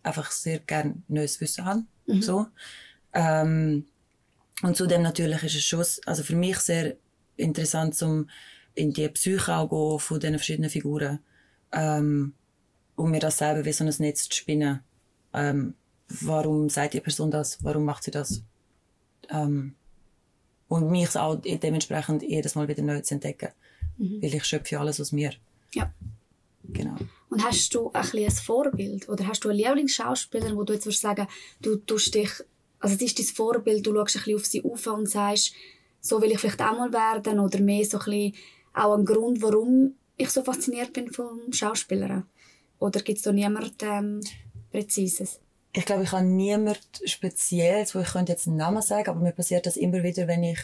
einfach 0.03 0.31
sehr 0.31 0.59
gern 0.59 1.03
neues 1.07 1.39
Wissen 1.41 1.65
habe. 1.65 1.83
So. 2.21 2.47
Ähm, 3.13 3.85
und 4.63 4.77
zudem 4.77 5.01
natürlich 5.01 5.43
ist 5.43 5.55
es 5.55 5.63
schon, 5.63 5.85
also 6.05 6.23
für 6.23 6.35
mich 6.35 6.57
sehr 6.57 6.95
interessant, 7.37 8.01
um 8.01 8.29
in 8.75 8.93
die 8.93 9.09
Psyche 9.09 9.55
auch 9.55 9.69
gehen 9.69 9.99
von 9.99 10.19
diesen 10.19 10.37
verschiedenen 10.37 10.69
Figuren. 10.69 11.19
Ähm, 11.71 12.33
um 12.95 13.11
mir 13.11 13.19
das 13.19 13.37
selber 13.37 13.65
wie 13.65 13.73
so 13.73 13.83
ein 13.83 13.93
Netz 13.99 14.29
zu 14.29 14.35
spinnen. 14.35 14.81
Ähm, 15.33 15.73
warum 16.07 16.69
sagt 16.69 16.93
die 16.93 16.99
Person 16.99 17.31
das? 17.31 17.63
Warum 17.63 17.85
macht 17.85 18.03
sie 18.03 18.11
das? 18.11 18.43
Ähm, 19.29 19.75
und 20.67 20.89
mich 20.89 21.15
auch 21.17 21.35
dementsprechend 21.35 22.23
jedes 22.23 22.55
Mal 22.55 22.67
wieder 22.67 22.83
neu 22.83 23.01
zu 23.01 23.15
entdecken. 23.15 23.49
Weil 23.97 24.35
ich 24.35 24.45
schöpfe 24.45 24.79
alles 24.79 24.99
aus 25.01 25.11
mir. 25.11 25.31
Ja. 25.73 25.91
Genau. 26.63 26.95
Und 27.31 27.45
hast 27.45 27.73
du 27.73 27.89
ein, 27.93 28.01
bisschen 28.01 28.25
ein 28.25 28.31
Vorbild? 28.31 29.07
Oder 29.07 29.25
hast 29.25 29.45
du 29.45 29.49
einen 29.49 29.57
Lieblingsschauspieler, 29.57 30.53
wo 30.53 30.63
du 30.63 30.73
jetzt 30.73 30.85
würdest 30.85 31.01
sagen, 31.01 31.27
du 31.61 31.77
tust 31.77 32.13
dich, 32.13 32.29
also 32.79 32.95
das 32.95 33.01
ist 33.01 33.19
dein 33.19 33.25
Vorbild, 33.25 33.87
du 33.87 33.95
schaust 33.95 34.17
ein 34.17 34.23
bisschen 34.23 34.35
auf 34.35 34.45
sie 34.45 34.63
auf 34.65 34.87
und 34.87 35.09
sagst, 35.09 35.53
so 36.01 36.21
will 36.21 36.31
ich 36.31 36.39
vielleicht 36.39 36.61
auch 36.61 36.77
mal 36.77 36.91
werden, 36.91 37.39
oder 37.39 37.61
mehr 37.61 37.85
so 37.85 37.99
ein 37.99 38.05
bisschen 38.05 38.33
auch 38.73 38.97
ein 38.97 39.05
Grund, 39.05 39.41
warum 39.41 39.95
ich 40.17 40.29
so 40.29 40.43
fasziniert 40.43 40.91
bin 40.91 41.09
vom 41.13 41.53
Schauspielern? 41.53 42.25
Oder 42.79 42.99
gibt 42.99 43.19
es 43.19 43.23
da 43.23 43.31
niemand 43.31 43.75
ähm, 43.81 44.19
Präzises? 44.69 45.39
Ich 45.71 45.85
glaube, 45.85 46.03
ich 46.03 46.11
habe 46.11 46.25
niemand 46.25 46.81
Spezielles, 47.05 47.95
wo 47.95 47.99
ich 47.99 48.13
jetzt 48.27 48.47
einen 48.47 48.57
Namen 48.57 48.81
sagen, 48.81 49.09
aber 49.09 49.21
mir 49.21 49.31
passiert 49.31 49.65
das 49.65 49.77
immer 49.77 50.03
wieder, 50.03 50.27
wenn 50.27 50.43
ich 50.43 50.59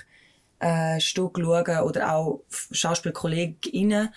äh, 0.60 1.00
Stück 1.00 1.40
schaue 1.40 1.84
oder 1.86 2.14
auch 2.14 2.42
SchauspielkollegInnen, 2.50 4.10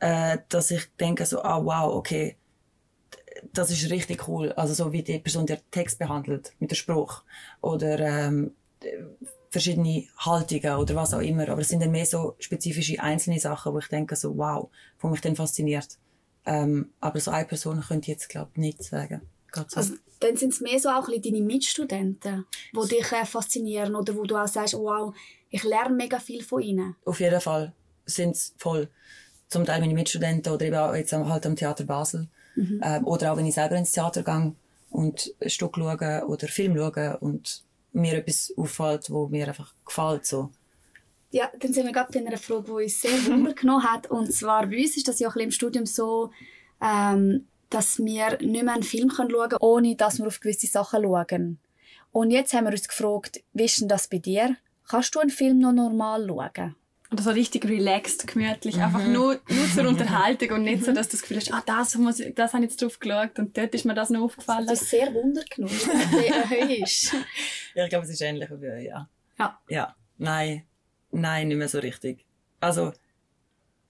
äh, 0.00 0.38
dass 0.48 0.70
ich 0.70 0.86
denke 1.00 1.26
so, 1.26 1.42
ah 1.42 1.64
wow, 1.64 1.94
okay, 1.94 2.36
das 3.52 3.70
ist 3.70 3.90
richtig 3.90 4.28
cool. 4.28 4.52
Also 4.52 4.74
so 4.74 4.92
wie 4.92 5.02
die 5.02 5.18
Person 5.18 5.46
den 5.46 5.58
Text 5.70 5.98
behandelt, 5.98 6.52
mit 6.58 6.70
dem 6.70 6.76
Spruch 6.76 7.22
oder 7.60 7.98
ähm, 8.00 8.52
verschiedene 9.50 10.04
Haltungen 10.18 10.76
oder 10.76 10.94
was 10.94 11.14
auch 11.14 11.20
immer. 11.20 11.48
Aber 11.48 11.60
es 11.60 11.68
sind 11.68 11.82
dann 11.82 11.90
mehr 11.90 12.06
so 12.06 12.36
spezifische 12.38 13.00
einzelne 13.00 13.40
Sachen, 13.40 13.72
wo 13.72 13.78
ich 13.78 13.88
denke 13.88 14.16
so, 14.16 14.36
wow, 14.36 14.68
wo 15.00 15.08
mich 15.08 15.20
dann 15.20 15.36
fasziniert. 15.36 15.98
Ähm, 16.44 16.90
aber 17.00 17.20
so 17.20 17.30
eine 17.30 17.46
Person 17.46 17.80
könnte 17.80 18.02
ich 18.02 18.18
jetzt, 18.18 18.28
glaube 18.28 18.50
ich, 18.54 18.58
nicht 18.58 18.82
sagen. 18.82 19.22
So. 19.54 19.64
Also, 19.74 19.94
dann 20.20 20.36
sind 20.36 20.52
es 20.52 20.60
mehr 20.60 20.78
so 20.78 20.88
auch 20.88 21.08
deine 21.08 21.40
Mitstudenten, 21.40 22.46
die 22.72 22.88
dich 22.88 23.12
äh, 23.12 23.24
faszinieren 23.24 23.94
oder 23.94 24.14
wo 24.14 24.24
du 24.24 24.36
auch 24.36 24.48
sagst, 24.48 24.74
wow, 24.74 25.14
ich 25.50 25.62
lerne 25.62 25.94
mega 25.94 26.18
viel 26.18 26.42
von 26.42 26.62
ihnen. 26.62 26.96
Auf 27.04 27.20
jeden 27.20 27.40
Fall 27.40 27.74
sind's 28.04 28.54
voll. 28.58 28.88
Zum 29.48 29.64
Teil 29.64 29.80
meine 29.80 29.94
Mitstudenten 29.94 30.52
oder 30.52 30.66
eben 30.66 30.76
auch 30.76 30.94
jetzt 30.94 31.12
halt 31.12 31.46
am 31.46 31.56
Theater 31.56 31.84
Basel. 31.84 32.28
Mhm. 32.56 32.80
Ähm, 32.82 33.06
oder 33.06 33.32
auch 33.32 33.36
wenn 33.36 33.46
ich 33.46 33.54
selber 33.54 33.76
ins 33.76 33.92
Theater 33.92 34.22
gehe 34.22 34.54
und 34.90 35.34
ein 35.40 35.50
Stück 35.50 35.76
schaue 35.76 36.24
oder 36.26 36.48
Film 36.48 36.76
schaue 36.76 37.18
und 37.20 37.62
mir 37.92 38.14
etwas 38.14 38.52
auffällt, 38.56 39.10
wo 39.10 39.28
mir 39.28 39.48
einfach 39.48 39.74
gefällt. 39.84 40.26
So. 40.26 40.50
Ja, 41.30 41.50
dann 41.58 41.72
sind 41.72 41.86
wir 41.86 41.92
gerade 41.92 42.12
bei 42.12 42.26
einer 42.26 42.38
Frage, 42.38 42.64
die 42.64 42.84
uns 42.84 43.00
sehr 43.00 43.26
Wunder 43.26 43.54
genommen 43.54 43.84
hat. 43.84 44.10
Und 44.10 44.32
zwar 44.32 44.66
bei 44.66 44.82
uns 44.82 44.96
ist 44.96 45.08
das 45.08 45.18
ja 45.18 45.28
auch 45.28 45.36
im 45.36 45.50
Studium 45.50 45.86
so, 45.86 46.30
ähm, 46.80 47.46
dass 47.70 47.98
wir 47.98 48.38
nicht 48.40 48.64
mehr 48.64 48.74
einen 48.74 48.82
Film 48.82 49.10
schauen 49.10 49.28
können, 49.28 49.56
ohne 49.60 49.96
dass 49.96 50.18
wir 50.18 50.26
auf 50.26 50.40
gewisse 50.40 50.66
Sachen 50.66 51.02
schauen. 51.02 51.58
Und 52.12 52.30
jetzt 52.30 52.54
haben 52.54 52.64
wir 52.64 52.72
uns 52.72 52.88
gefragt, 52.88 53.42
wie 53.52 53.64
ist 53.64 53.80
denn 53.80 53.88
das 53.88 54.08
bei 54.08 54.18
dir? 54.18 54.56
Kannst 54.88 55.14
du 55.14 55.18
einen 55.18 55.30
Film 55.30 55.58
noch 55.58 55.72
normal 55.72 56.26
schauen? 56.26 56.76
Und 57.10 57.20
so 57.20 57.30
richtig 57.30 57.64
relaxed, 57.64 58.26
gemütlich. 58.26 58.76
Mhm. 58.76 58.82
Einfach 58.82 59.06
nur, 59.06 59.40
nur 59.48 59.68
zur 59.74 59.86
Unterhaltung 59.88 60.50
und 60.50 60.62
nicht 60.64 60.84
so, 60.84 60.92
dass 60.92 61.08
du 61.08 61.12
das 61.12 61.22
Gefühl 61.22 61.36
hast, 61.38 61.52
ah, 61.52 61.62
das, 61.64 61.94
muss 61.96 62.20
ich, 62.20 62.34
das 62.34 62.52
habe 62.52 62.64
ich 62.64 62.70
jetzt 62.70 62.82
drauf 62.82 62.98
geschaut 62.98 63.38
und 63.38 63.56
dort 63.56 63.74
ist 63.74 63.84
mir 63.84 63.94
das 63.94 64.10
noch 64.10 64.22
aufgefallen. 64.22 64.66
Das 64.66 64.82
ist 64.82 64.90
sehr 64.90 65.12
wundergenommen, 65.14 65.74
wie 65.74 66.74
ist. 66.82 67.12
ja, 67.74 67.84
ich 67.84 67.90
glaube, 67.90 68.04
es 68.04 68.10
ist 68.10 68.20
ähnlich 68.20 68.50
wie 68.50 68.86
ja. 68.86 69.08
Ja. 69.38 69.60
Ja. 69.68 69.96
Nein. 70.18 70.64
Nein, 71.10 71.48
nicht 71.48 71.56
mehr 71.56 71.68
so 71.68 71.78
richtig. 71.78 72.26
Also, 72.60 72.92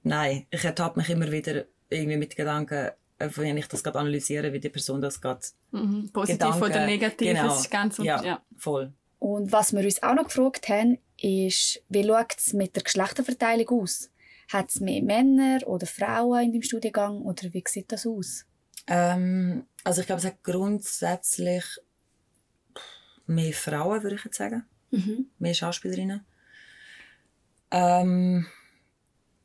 nein. 0.02 0.46
Ich 0.50 0.64
ertappe 0.64 1.00
mich 1.00 1.08
immer 1.08 1.30
wieder 1.32 1.64
irgendwie 1.88 2.16
mit 2.16 2.36
Gedanken, 2.36 2.90
äh, 3.18 3.28
wenn 3.36 3.56
ich 3.56 3.68
das 3.68 3.82
gerade 3.82 3.98
analysiere, 3.98 4.52
wie 4.52 4.60
die 4.60 4.68
Person 4.68 5.00
das 5.00 5.20
gerade 5.20 5.40
mhm. 5.70 6.10
Positiv 6.12 6.38
Gedanken, 6.38 6.64
oder 6.64 6.86
negativ, 6.86 7.28
genau. 7.28 7.44
das 7.44 7.60
ist 7.60 7.70
ganz 7.70 7.98
ja, 7.98 8.22
ja, 8.22 8.42
voll. 8.56 8.92
Und 9.18 9.52
was 9.52 9.72
wir 9.72 9.82
uns 9.82 10.02
auch 10.02 10.14
noch 10.14 10.24
gefragt 10.24 10.68
haben, 10.68 10.98
ist, 11.20 11.82
wie 11.88 12.04
schaut 12.04 12.36
es 12.36 12.52
mit 12.52 12.76
der 12.76 12.82
Geschlechterverteilung 12.82 13.82
aus? 13.82 14.10
Hat 14.52 14.70
es 14.70 14.80
mehr 14.80 15.02
Männer 15.02 15.66
oder 15.66 15.86
Frauen 15.86 16.44
in 16.44 16.52
deinem 16.52 16.62
Studiengang 16.62 17.22
oder 17.22 17.52
wie 17.52 17.64
sieht 17.66 17.90
das 17.90 18.06
aus? 18.06 18.44
Ähm, 18.86 19.66
also 19.82 20.00
ich 20.00 20.06
glaube, 20.06 20.20
es 20.20 20.26
hat 20.26 20.42
grundsätzlich 20.44 21.64
mehr 23.26 23.52
Frauen, 23.52 24.02
würde 24.02 24.16
ich 24.16 24.24
jetzt 24.24 24.36
sagen. 24.36 24.64
Mhm. 24.90 25.26
Mehr 25.38 25.54
Schauspielerinnen. 25.54 26.24
Ähm, 27.72 28.46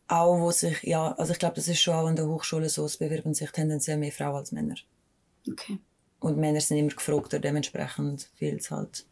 auch 0.07 0.39
wo 0.39 0.51
sich, 0.51 0.83
ja, 0.83 1.13
also 1.13 1.33
ich 1.33 1.39
glaube, 1.39 1.55
das 1.55 1.67
ist 1.67 1.81
schon 1.81 1.95
auch 1.95 2.05
an 2.05 2.15
der 2.15 2.27
Hochschule 2.27 2.69
so, 2.69 2.85
es 2.85 2.97
bewerben 2.97 3.33
sich 3.33 3.49
tendenziell 3.51 3.97
mehr 3.97 4.11
Frauen 4.11 4.35
als 4.35 4.51
Männer. 4.51 4.75
Okay. 5.49 5.79
Und 6.19 6.37
Männer 6.37 6.61
sind 6.61 6.77
immer 6.77 6.89
gefragter, 6.89 7.39
dementsprechend, 7.39 8.29
weil 8.39 8.57
es 8.57 8.69
halt 8.69 9.05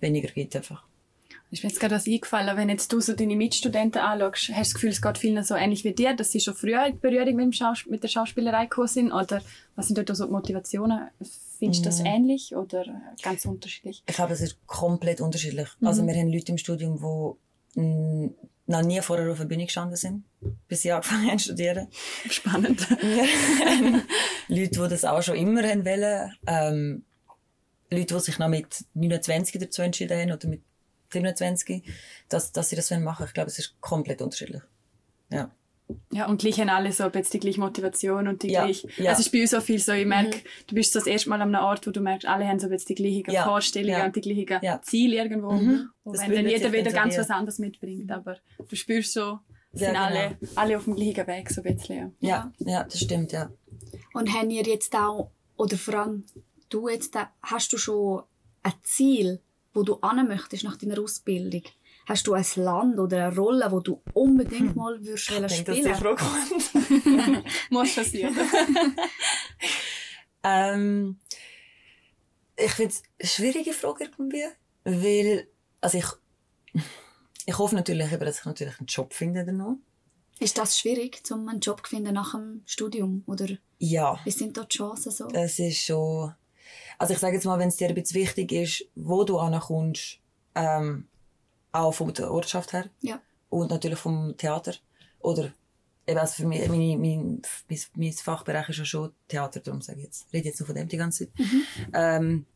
weniger 0.00 0.28
gibt 0.28 0.54
einfach. 0.54 0.86
Ist 1.50 1.62
mir 1.62 1.68
jetzt 1.70 1.78
gerade 1.78 1.94
was 1.94 2.08
eingefallen, 2.08 2.56
wenn 2.56 2.68
jetzt 2.68 2.92
du 2.92 3.00
so 3.00 3.14
deine 3.14 3.36
Mitstudenten 3.36 4.00
anschaust, 4.00 4.48
hast 4.48 4.48
du 4.48 4.62
das 4.62 4.74
Gefühl, 4.74 4.90
es 4.90 5.00
geht 5.00 5.18
vielen 5.18 5.44
so 5.44 5.54
ähnlich 5.54 5.84
wie 5.84 5.92
dir, 5.92 6.14
dass 6.14 6.32
sie 6.32 6.40
schon 6.40 6.54
früher 6.54 6.84
in 6.86 6.98
Berührung 6.98 7.36
mit, 7.36 7.60
mit 7.88 8.02
der 8.02 8.08
Schauspielerei 8.08 8.64
gekommen 8.64 8.88
sind? 8.88 9.12
Oder 9.12 9.40
was 9.76 9.86
sind 9.86 9.96
dort 9.96 10.16
so 10.16 10.26
die 10.26 10.32
Motivationen? 10.32 11.08
Findest 11.58 11.84
du 11.84 11.88
das 11.88 12.02
mm. 12.02 12.06
ähnlich 12.06 12.56
oder 12.56 12.84
ganz 13.22 13.44
unterschiedlich? 13.46 14.02
Ich 14.06 14.14
glaube, 14.14 14.32
es 14.32 14.40
ist 14.40 14.66
komplett 14.66 15.20
unterschiedlich. 15.20 15.68
Mhm. 15.80 15.86
Also 15.86 16.06
wir 16.06 16.14
haben 16.14 16.28
Leute 16.28 16.52
im 16.52 16.58
Studium, 16.58 16.98
die 17.74 17.80
mm, 17.80 18.34
noch 18.66 18.82
nie 18.82 19.00
vorher 19.00 19.30
auf 19.30 19.38
der 19.38 19.44
Bühne 19.44 19.64
gestanden 19.64 19.96
sind, 19.96 20.24
bis 20.68 20.82
sie 20.82 20.92
angefangen 20.92 21.30
haben 21.30 21.38
zu 21.38 21.44
studieren. 21.46 21.88
Spannend. 22.28 22.86
Leute, 24.48 24.70
die 24.70 24.88
das 24.88 25.04
auch 25.04 25.22
schon 25.22 25.36
immer 25.36 25.62
wollen. 25.62 26.32
Ähm, 26.46 27.04
Leute, 27.90 28.14
die 28.14 28.20
sich 28.20 28.38
noch 28.38 28.48
mit 28.48 28.84
29 28.94 29.60
dazu 29.60 29.82
entschieden 29.82 30.18
haben 30.18 30.32
oder 30.32 30.48
mit 30.48 30.62
27, 31.10 31.82
dass, 32.28 32.52
dass 32.52 32.70
sie 32.70 32.76
das 32.76 32.90
machen 32.90 33.04
wollen. 33.04 33.28
Ich 33.28 33.34
glaube, 33.34 33.50
es 33.50 33.58
ist 33.58 33.80
komplett 33.80 34.22
unterschiedlich. 34.22 34.62
Ja. 35.30 35.50
Ja, 36.10 36.26
und 36.26 36.40
gleich 36.40 36.58
haben 36.58 36.68
alle 36.68 36.90
so 36.90 37.04
jetzt 37.04 37.32
die 37.32 37.38
gleiche 37.38 37.60
Motivation 37.60 38.26
und 38.26 38.42
die 38.42 38.50
ja, 38.50 38.64
gleiche. 38.64 38.88
Ja. 38.96 39.10
Also, 39.10 39.20
es 39.20 39.26
ist 39.26 39.32
bei 39.32 39.42
uns 39.42 39.50
so 39.50 39.60
viel 39.60 39.78
so, 39.78 39.92
ich 39.92 40.06
merke, 40.06 40.38
mhm. 40.38 40.42
du 40.66 40.74
bist 40.74 40.92
so 40.92 40.98
das 40.98 41.06
erste 41.06 41.28
Mal 41.28 41.40
an 41.40 41.54
einem 41.54 41.64
Ort, 41.64 41.86
wo 41.86 41.92
du 41.92 42.00
merkst, 42.00 42.26
alle 42.26 42.46
haben 42.46 42.58
so 42.58 42.68
jetzt 42.68 42.88
die 42.88 42.96
gleichen 42.96 43.30
ja, 43.30 43.44
Vorstellungen 43.44 43.98
ja. 43.98 44.04
und 44.04 44.16
die 44.16 44.20
gleichen 44.20 44.64
ja. 44.64 44.80
Ziele 44.82 45.16
irgendwo. 45.16 45.52
Mhm. 45.52 45.90
Und 46.02 46.18
wenn 46.18 46.34
dann 46.34 46.48
jeder 46.48 46.72
wieder 46.72 46.90
ganz 46.90 47.16
was 47.16 47.30
anderes 47.30 47.58
mitbringt. 47.58 48.10
Aber 48.10 48.36
du 48.68 48.74
spürst 48.74 49.12
so, 49.12 49.38
sind 49.72 49.88
genau. 49.88 50.06
alle, 50.06 50.38
alle 50.56 50.76
auf 50.76 50.84
dem 50.84 50.96
gleichen 50.96 51.26
Weg, 51.26 51.50
so 51.50 51.62
ein 51.62 51.76
bisschen. 51.76 52.16
Ja. 52.18 52.50
ja, 52.58 52.82
das 52.82 52.98
stimmt, 52.98 53.30
ja. 53.30 53.50
Und 54.12 54.32
haben 54.34 54.50
ihr 54.50 54.64
jetzt 54.64 54.94
auch, 54.96 55.30
oder 55.56 55.76
vor 55.76 55.94
allem 55.94 56.24
du 56.68 56.88
jetzt, 56.88 57.16
hast 57.42 57.72
du 57.72 57.78
schon 57.78 58.22
ein 58.62 58.72
Ziel, 58.82 59.40
wo 59.76 59.82
du 59.82 59.98
an 60.00 60.26
möchtest 60.26 60.64
nach 60.64 60.76
deiner 60.76 61.00
Ausbildung? 61.00 61.62
Hast 62.06 62.26
du 62.26 62.34
ein 62.34 62.44
Land 62.56 62.98
oder 62.98 63.26
eine 63.26 63.36
Rolle, 63.36 63.70
wo 63.70 63.80
du 63.80 64.02
unbedingt 64.14 64.70
hm. 64.70 64.76
mal 64.76 65.04
würdest 65.04 65.30
ich 65.30 65.34
spielen? 65.34 65.48
Denke, 65.48 65.64
dass 65.64 65.76
die 65.76 65.94
Frage 65.94 66.16
kommt. 66.16 67.44
Muss 67.70 67.94
passieren. 67.94 68.34
ähm, 70.42 71.18
ich 72.56 72.72
finde 72.72 72.92
es 72.92 73.02
eine 73.18 73.28
schwierige 73.28 73.72
Frage 73.72 74.04
irgendwie, 74.04 74.44
weil 74.84 75.48
also 75.80 75.98
ich 75.98 76.06
ich 77.46 77.58
hoffe 77.58 77.74
natürlich, 77.74 78.10
dass 78.10 78.38
ich 78.38 78.44
natürlich 78.44 78.78
einen 78.78 78.86
Job 78.86 79.12
finde 79.12 79.44
danach. 79.44 79.74
Ist 80.38 80.58
das 80.58 80.78
schwierig, 80.78 81.22
um 81.30 81.48
einen 81.48 81.60
Job 81.60 81.86
zu 81.86 81.90
finden 81.90 82.14
nach 82.14 82.32
dem 82.32 82.62
Studium? 82.66 83.22
Oder 83.26 83.46
ja. 83.78 84.18
Wie 84.24 84.30
sind 84.30 84.56
da 84.56 84.64
die 84.64 84.76
Chancen 84.76 85.12
so? 85.12 85.28
Es 85.28 85.58
ist 85.58 85.78
schon... 85.78 86.34
Also 86.98 87.14
ich 87.14 87.18
sage 87.18 87.34
jetzt 87.34 87.44
mal, 87.44 87.58
wenn 87.58 87.68
es 87.68 87.76
dir 87.76 87.88
ein 87.88 87.94
bisschen 87.94 88.22
wichtig 88.22 88.52
ist, 88.52 88.84
wo 88.94 89.24
du 89.24 89.38
ankommst, 89.38 90.18
ähm, 90.54 91.06
auch 91.72 91.92
von 91.92 92.12
der 92.12 92.30
Ortschaft 92.30 92.72
her. 92.72 92.88
Ja. 93.00 93.20
Und 93.48 93.70
natürlich 93.70 93.98
vom 93.98 94.36
Theater. 94.36 94.74
Oder 95.20 95.52
eben 96.06 96.18
also 96.18 96.34
für 96.34 96.46
mich, 96.46 96.68
meine, 96.68 96.96
mein, 96.96 97.42
mein, 97.68 97.80
mein 97.94 98.12
Fachbereich 98.12 98.68
ist 98.68 98.78
ja 98.78 98.84
schon 98.84 99.12
Theater, 99.28 99.60
darum 99.60 99.82
sage 99.82 99.98
ich 99.98 100.04
jetzt. 100.06 100.26
Ich 100.28 100.34
rede 100.34 100.48
jetzt 100.48 100.60
nur 100.60 100.66
von 100.66 100.76
dem 100.76 100.88
die 100.88 100.96
ganze 100.96 101.26
Zeit. 101.26 101.38
Mhm. 101.38 101.62
Ähm, 101.92 102.46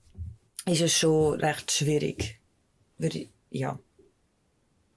ist 0.66 0.80
es 0.80 0.92
schon 0.92 1.40
recht 1.40 1.70
schwierig. 1.70 2.40
Würde 2.98 3.28
ja. 3.50 3.78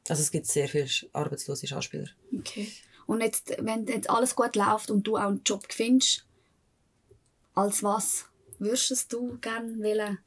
Also 0.10 0.22
es 0.22 0.32
gibt 0.32 0.48
sehr 0.48 0.68
viele 0.68 0.90
arbeitslose 1.14 1.68
Schauspieler. 1.68 2.10
Okay. 2.38 2.72
Und 3.06 3.22
jetzt, 3.22 3.56
wenn 3.60 3.86
jetzt 3.88 4.10
alles 4.10 4.36
gut 4.36 4.56
läuft 4.56 4.92
und 4.92 5.04
du 5.08 5.18
auch 5.18 5.28
einen 5.28 5.42
Job 5.46 5.66
findest, 5.70 6.26
als 7.56 7.84
was 7.84 8.26
würdest 8.60 9.12
du 9.12 9.38
gerne 9.40 9.80
wählen? 9.80 10.20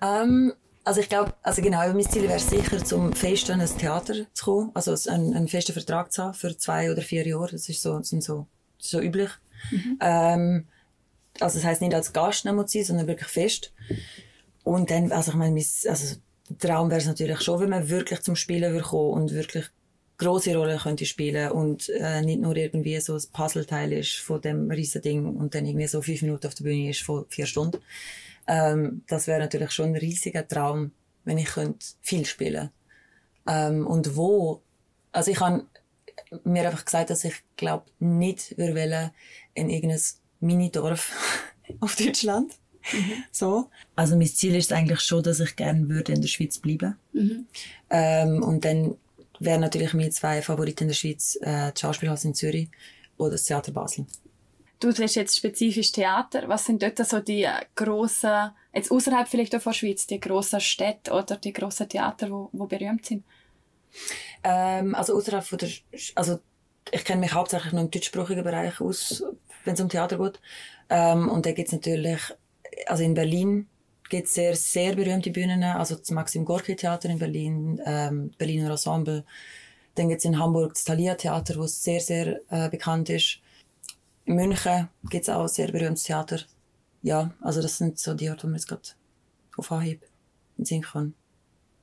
Ähm, 0.00 0.52
also 0.84 1.00
ich 1.00 1.08
glaube, 1.08 1.34
also 1.42 1.62
genau, 1.62 1.78
mein 1.92 2.08
Ziel 2.08 2.28
wäre 2.28 2.38
sicher, 2.38 2.84
zum 2.84 3.12
fest 3.12 3.50
an 3.50 3.60
ein 3.60 3.78
Theater 3.78 4.26
zu 4.32 4.44
kommen, 4.44 4.70
also 4.74 4.94
einen, 5.10 5.34
einen 5.34 5.48
festen 5.48 5.72
Vertrag 5.72 6.12
zu 6.12 6.22
haben 6.22 6.34
für 6.34 6.56
zwei 6.56 6.90
oder 6.90 7.02
vier 7.02 7.26
Jahre. 7.26 7.52
Das 7.52 7.68
ist 7.68 7.82
so, 7.82 7.98
das 7.98 8.08
sind 8.08 8.22
so, 8.22 8.46
so 8.78 9.00
üblich. 9.00 9.30
Mhm. 9.70 9.98
Ähm, 10.00 10.66
also 11.40 11.58
das 11.58 11.64
heißt 11.64 11.80
nicht 11.80 11.94
als 11.94 12.12
Gast 12.12 12.44
sein, 12.44 12.84
sondern 12.84 13.06
wirklich 13.06 13.28
fest. 13.28 13.72
Und 14.64 14.90
dann, 14.90 15.12
also 15.12 15.30
ich 15.30 15.36
meine, 15.36 15.52
mein, 15.52 15.64
also 15.88 16.16
Traum 16.58 16.90
wäre 16.90 17.00
es 17.00 17.06
natürlich 17.06 17.40
schon, 17.40 17.60
wenn 17.60 17.70
man 17.70 17.88
wirklich 17.88 18.20
zum 18.20 18.36
Spielen 18.36 18.72
würde 18.72 18.84
kommen 18.84 19.12
und 19.12 19.32
wirklich 19.32 19.70
große 20.22 20.56
Rollen 20.56 20.78
könnte 20.78 21.06
spielen 21.06 21.50
und 21.52 21.88
äh, 21.90 22.22
nicht 22.22 22.40
nur 22.40 22.56
irgendwie 22.56 22.98
so 23.00 23.14
ein 23.14 23.22
Puzzleteil 23.32 23.92
ist 23.92 24.16
von 24.16 24.40
dem 24.40 24.70
riesen 24.70 25.02
Ding 25.02 25.36
und 25.36 25.54
dann 25.54 25.66
irgendwie 25.66 25.86
so 25.86 26.02
fünf 26.02 26.22
Minuten 26.22 26.46
auf 26.46 26.54
der 26.54 26.64
Bühne 26.64 26.90
ist 26.90 27.02
von 27.02 27.26
vier 27.28 27.46
Stunden. 27.46 27.78
Ähm, 28.46 29.02
das 29.08 29.26
wäre 29.26 29.40
natürlich 29.40 29.72
schon 29.72 29.90
ein 29.90 29.96
riesiger 29.96 30.46
Traum, 30.46 30.92
wenn 31.24 31.38
ich 31.38 31.46
könnte 31.46 31.84
viel 32.00 32.24
spielen 32.24 32.70
ähm, 33.46 33.86
und 33.86 34.16
wo 34.16 34.62
also 35.12 35.30
ich 35.30 35.40
habe 35.40 35.66
mir 36.44 36.66
einfach 36.66 36.84
gesagt, 36.84 37.10
dass 37.10 37.24
ich 37.24 37.34
glaube 37.56 37.84
nicht 38.00 38.56
würde 38.58 38.74
wollen 38.74 39.10
in 39.54 39.68
irgendein 39.68 40.00
Minidorf 40.40 41.12
auf 41.80 41.94
Deutschland. 41.96 42.52
Mhm. 42.92 43.24
So. 43.30 43.70
Also 43.94 44.16
mein 44.16 44.26
Ziel 44.26 44.56
ist 44.56 44.72
eigentlich 44.72 45.00
schon, 45.00 45.22
dass 45.22 45.38
ich 45.38 45.54
gerne 45.54 45.88
würde 45.88 46.12
in 46.12 46.20
der 46.20 46.28
Schweiz 46.28 46.58
bleiben. 46.58 46.96
Mhm. 47.12 47.46
Ähm, 47.90 48.42
und 48.42 48.64
dann 48.64 48.96
wären 49.44 49.60
natürlich 49.60 49.94
meine 49.94 50.10
zwei 50.10 50.42
Favoriten 50.42 50.84
in 50.84 50.88
der 50.88 50.94
Schweiz 50.94 51.38
äh, 51.40 51.72
die 51.72 51.80
Schauspielhaus 51.80 52.24
in 52.24 52.34
Zürich 52.34 52.68
oder 53.16 53.32
das 53.32 53.44
Theater 53.44 53.72
Basel. 53.72 54.06
Du 54.80 54.88
hast 54.88 55.14
jetzt 55.14 55.36
spezifisch 55.36 55.92
Theater. 55.92 56.48
Was 56.48 56.64
sind 56.66 56.82
dort 56.82 56.98
so 57.06 57.20
die 57.20 57.48
grossen, 57.76 58.50
jetzt 58.74 58.90
außerhalb 58.90 59.28
vielleicht 59.28 59.54
auch 59.54 59.60
von 59.60 59.72
der 59.72 59.78
Schweiz, 59.78 60.06
die 60.08 60.18
grossen 60.18 60.60
Städte 60.60 61.12
oder 61.12 61.36
die 61.36 61.52
grossen 61.52 61.88
Theater, 61.88 62.30
wo, 62.30 62.48
wo 62.52 62.66
berühmt 62.66 63.06
sind? 63.06 63.24
Ähm, 64.42 64.94
also 64.94 65.14
außerhalb 65.14 65.44
von 65.44 65.58
der, 65.58 65.68
also 66.16 66.40
ich 66.90 67.04
kenne 67.04 67.20
mich 67.20 67.32
hauptsächlich 67.32 67.72
nur 67.72 67.82
im 67.82 67.90
deutschsprachigen 67.90 68.42
Bereich 68.42 68.80
aus, 68.80 69.22
wenn 69.64 69.74
es 69.74 69.80
um 69.80 69.88
Theater 69.88 70.18
geht. 70.18 70.40
Ähm, 70.88 71.28
und 71.28 71.46
da 71.46 71.52
gibt's 71.52 71.72
natürlich, 71.72 72.20
also 72.86 73.04
in 73.04 73.14
Berlin 73.14 73.68
gibt's 74.12 74.34
sehr, 74.34 74.54
sehr 74.54 74.94
berühmte 74.94 75.30
Bühnen, 75.30 75.62
also 75.62 75.96
das 75.96 76.10
Maxim 76.10 76.44
Gorki 76.44 76.76
Theater 76.76 77.08
in 77.08 77.18
Berlin, 77.18 77.80
ähm, 77.86 78.30
Berliner 78.36 78.70
Ensemble. 78.70 79.24
Dann 79.94 80.10
gibt's 80.10 80.26
in 80.26 80.38
Hamburg 80.38 80.74
das 80.74 80.84
Thalia 80.84 81.14
Theater, 81.14 81.56
wo 81.56 81.66
sehr, 81.66 82.00
sehr 82.00 82.40
äh, 82.50 82.68
bekannt 82.68 83.08
ist. 83.08 83.40
In 84.26 84.36
München 84.36 84.88
gibt 85.08 85.22
es 85.22 85.30
auch 85.30 85.42
ein 85.42 85.48
sehr 85.48 85.72
berühmtes 85.72 86.04
Theater. 86.04 86.40
Ja, 87.02 87.32
also 87.40 87.62
das 87.62 87.78
sind 87.78 87.98
so 87.98 88.12
die 88.12 88.28
Orte, 88.28 88.42
wo 88.42 88.48
man 88.48 88.56
jetzt 88.56 88.68
gerade 88.68 88.82
auf 89.56 89.72
Anhieb 89.72 90.02
in 90.58 90.66
Sinn 90.66 90.82
kann. 90.82 91.14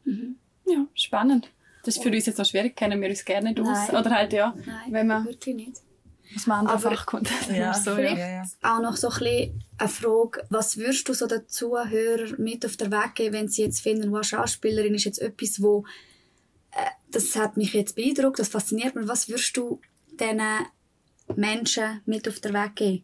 Mhm. 0.05 0.36
Ja, 0.67 0.86
spannend. 0.93 1.45
Das 1.83 1.95
Das 1.95 1.98
ist 1.98 2.03
für 2.03 2.09
uns 2.09 2.27
jetzt 2.27 2.38
noch 2.38 2.45
schwierig, 2.45 2.75
kennen 2.75 3.01
wir 3.01 3.09
uns 3.09 3.25
gerne 3.25 3.50
nicht 3.50 3.59
aus. 3.59 3.67
Nein. 3.67 3.95
Oder 3.95 4.12
halt, 4.12 4.33
ja, 4.33 4.53
Nein, 4.55 4.91
wenn 4.91 5.07
man 5.07 5.25
wirklich 5.25 5.55
nicht. 5.55 5.77
Aus 6.36 6.45
einem 6.48 6.51
anderen 6.59 6.77
Aber- 6.86 6.95
Fach 6.95 7.05
kommt. 7.05 7.29
Ja, 7.51 7.74
so, 7.74 7.95
Vielleicht 7.95 8.17
ja. 8.17 8.43
Auch 8.62 8.81
noch 8.81 8.95
so 8.98 9.09
ein 9.09 9.19
bisschen 9.19 9.63
eine 9.77 9.89
Frage, 9.89 10.45
was 10.50 10.77
würdest 10.77 11.07
du 11.09 11.13
so 11.13 11.27
den 11.27 11.48
Zuhörern 11.48 12.36
mit 12.38 12.65
auf 12.65 12.77
den 12.77 12.91
Weg 12.91 13.15
geben, 13.15 13.33
wenn 13.33 13.48
sie 13.48 13.63
jetzt 13.63 13.81
finden, 13.81 14.12
wow, 14.12 14.24
Schauspielerin 14.24 14.93
ist 14.95 15.05
jetzt 15.05 15.19
etwas, 15.21 15.62
wo 15.62 15.86
äh, 16.71 16.86
das 17.12 17.36
hat 17.36 17.57
mich 17.57 17.74
jetzt 17.74 17.95
beeindruckt, 17.95 18.39
das 18.39 18.50
fasziniert 18.50 18.95
mich. 18.95 19.07
Was 19.07 19.27
würdest 19.29 19.55
du 19.57 19.81
diesen 20.19 20.41
Menschen 21.36 22.01
mit 22.05 22.27
auf 22.27 22.39
den 22.39 22.53
Weg 22.53 22.75
geben? 22.75 23.03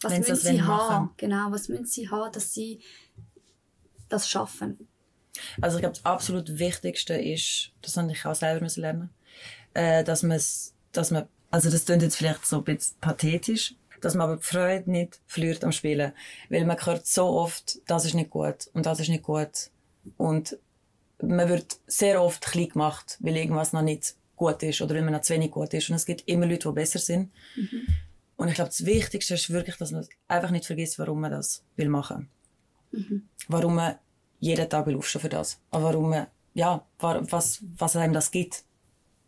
Was 0.00 0.12
Wenn 0.12 0.22
sie 0.24 0.30
müssen 0.32 0.44
das 0.44 0.52
sie 0.54 0.62
haben? 0.62 0.94
machen. 0.94 1.10
Genau, 1.16 1.46
was 1.50 1.68
müssen 1.68 1.86
sie 1.86 2.10
haben, 2.10 2.32
dass 2.32 2.52
sie 2.52 2.80
das 4.08 4.28
schaffen? 4.28 4.88
Also 5.60 5.76
ich 5.78 5.82
glaube, 5.82 5.96
das 5.96 6.04
absolut 6.04 6.58
Wichtigste 6.58 7.14
ist, 7.14 7.72
das 7.82 7.96
habe 7.96 8.10
ich 8.12 8.24
auch 8.24 8.34
selber 8.34 8.60
müssen 8.62 8.80
lernen, 8.82 9.10
äh, 9.74 10.04
dass 10.04 10.22
man 10.22 10.40
dass 10.92 11.10
man, 11.10 11.26
also 11.54 11.70
das 11.70 11.84
klingt 11.84 12.02
jetzt 12.02 12.16
vielleicht 12.16 12.44
so 12.44 12.58
ein 12.58 12.64
bisschen 12.64 12.96
pathetisch, 13.00 13.74
dass 14.00 14.14
man 14.14 14.24
aber 14.28 14.36
die 14.38 14.42
Freude 14.42 14.90
nicht 14.90 15.20
verliert 15.26 15.62
am 15.62 15.70
Spielen. 15.70 16.12
Weil 16.50 16.64
man 16.64 16.76
hört 16.84 17.06
so 17.06 17.26
oft, 17.26 17.78
das 17.86 18.04
ist 18.04 18.14
nicht 18.14 18.30
gut 18.30 18.68
und 18.72 18.86
das 18.86 18.98
ist 18.98 19.08
nicht 19.08 19.22
gut. 19.22 19.70
Und 20.16 20.58
man 21.22 21.48
wird 21.48 21.78
sehr 21.86 22.20
oft 22.20 22.44
klein 22.44 22.70
gemacht, 22.70 23.18
weil 23.20 23.36
irgendwas 23.36 23.72
noch 23.72 23.82
nicht 23.82 24.16
gut 24.34 24.62
ist 24.64 24.82
oder 24.82 24.96
weil 24.96 25.02
man 25.02 25.12
noch 25.14 25.20
zu 25.22 25.32
wenig 25.32 25.52
gut 25.52 25.72
ist. 25.74 25.88
Und 25.90 25.94
es 25.94 26.06
gibt 26.06 26.26
immer 26.26 26.44
Leute, 26.46 26.68
die 26.68 26.74
besser 26.74 26.98
sind. 26.98 27.30
Und 28.36 28.48
ich 28.48 28.54
glaube, 28.56 28.70
das 28.70 28.84
Wichtigste 28.84 29.34
ist 29.34 29.48
wirklich, 29.50 29.76
dass 29.76 29.92
man 29.92 30.04
einfach 30.26 30.50
nicht 30.50 30.66
vergisst, 30.66 30.98
warum 30.98 31.20
man 31.20 31.30
das 31.30 31.62
will 31.76 31.88
machen. 31.88 32.28
Warum 33.46 33.76
man 33.76 33.94
jeden 34.40 34.68
Tag 34.68 34.86
will 34.86 34.96
aufstehen 34.96 35.20
für 35.22 35.28
das. 35.28 35.60
Und 35.70 35.82
warum 35.84 36.10
man, 36.10 36.26
ja, 36.54 36.84
wa- 36.98 37.22
was, 37.30 37.60
was 37.76 37.94
einem 37.94 38.12
das 38.12 38.32
gibt, 38.32 38.64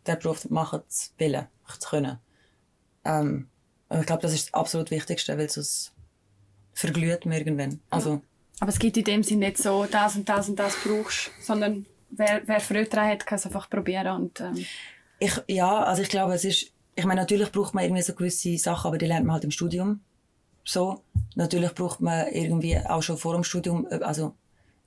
den 0.07 0.19
Beruf 0.19 0.49
machen 0.49 0.81
zu 0.87 1.09
wollen, 1.19 1.47
zu 1.79 1.89
können. 1.89 2.17
Ähm, 3.05 3.47
ich 3.89 4.05
glaube, 4.05 4.21
das 4.21 4.33
ist 4.33 4.47
das 4.47 4.53
absolut 4.53 4.91
Wichtigste, 4.91 5.37
weil 5.37 5.49
sonst 5.49 5.93
verglüht 6.73 7.25
man 7.25 7.37
irgendwann. 7.37 7.79
Also, 7.89 8.21
Aber 8.59 8.69
es 8.69 8.79
gibt 8.79 8.97
in 8.97 9.03
dem 9.03 9.23
Sinne 9.23 9.47
nicht 9.47 9.57
so, 9.57 9.85
das 9.85 10.15
und 10.15 10.27
das 10.27 10.49
und 10.49 10.57
das 10.59 10.75
brauchst, 10.83 11.31
sondern 11.41 11.85
wer, 12.09 12.41
wer 12.45 12.59
Freude 12.59 12.89
daran 12.89 13.11
hat, 13.11 13.25
kann 13.25 13.37
es 13.37 13.45
einfach 13.45 13.69
probieren. 13.69 14.07
Und, 14.21 14.39
ähm, 14.41 14.65
Ich, 15.19 15.41
ja, 15.47 15.83
also 15.83 16.01
ich 16.01 16.09
glaube, 16.09 16.33
es 16.33 16.43
ist, 16.43 16.71
ich 16.95 17.05
meine, 17.05 17.21
natürlich 17.21 17.51
braucht 17.51 17.73
man 17.73 17.83
irgendwie 17.83 18.03
so 18.03 18.13
gewisse 18.13 18.57
Sachen, 18.57 18.87
aber 18.89 18.97
die 18.97 19.05
lernt 19.05 19.25
man 19.25 19.35
halt 19.35 19.43
im 19.43 19.51
Studium. 19.51 20.01
So. 20.63 21.01
Natürlich 21.35 21.73
braucht 21.73 22.01
man 22.01 22.27
irgendwie 22.27 22.77
auch 22.77 23.01
schon 23.01 23.17
vor 23.17 23.33
dem 23.33 23.43
Studium, 23.43 23.87
äh, 23.89 23.99
also, 24.03 24.35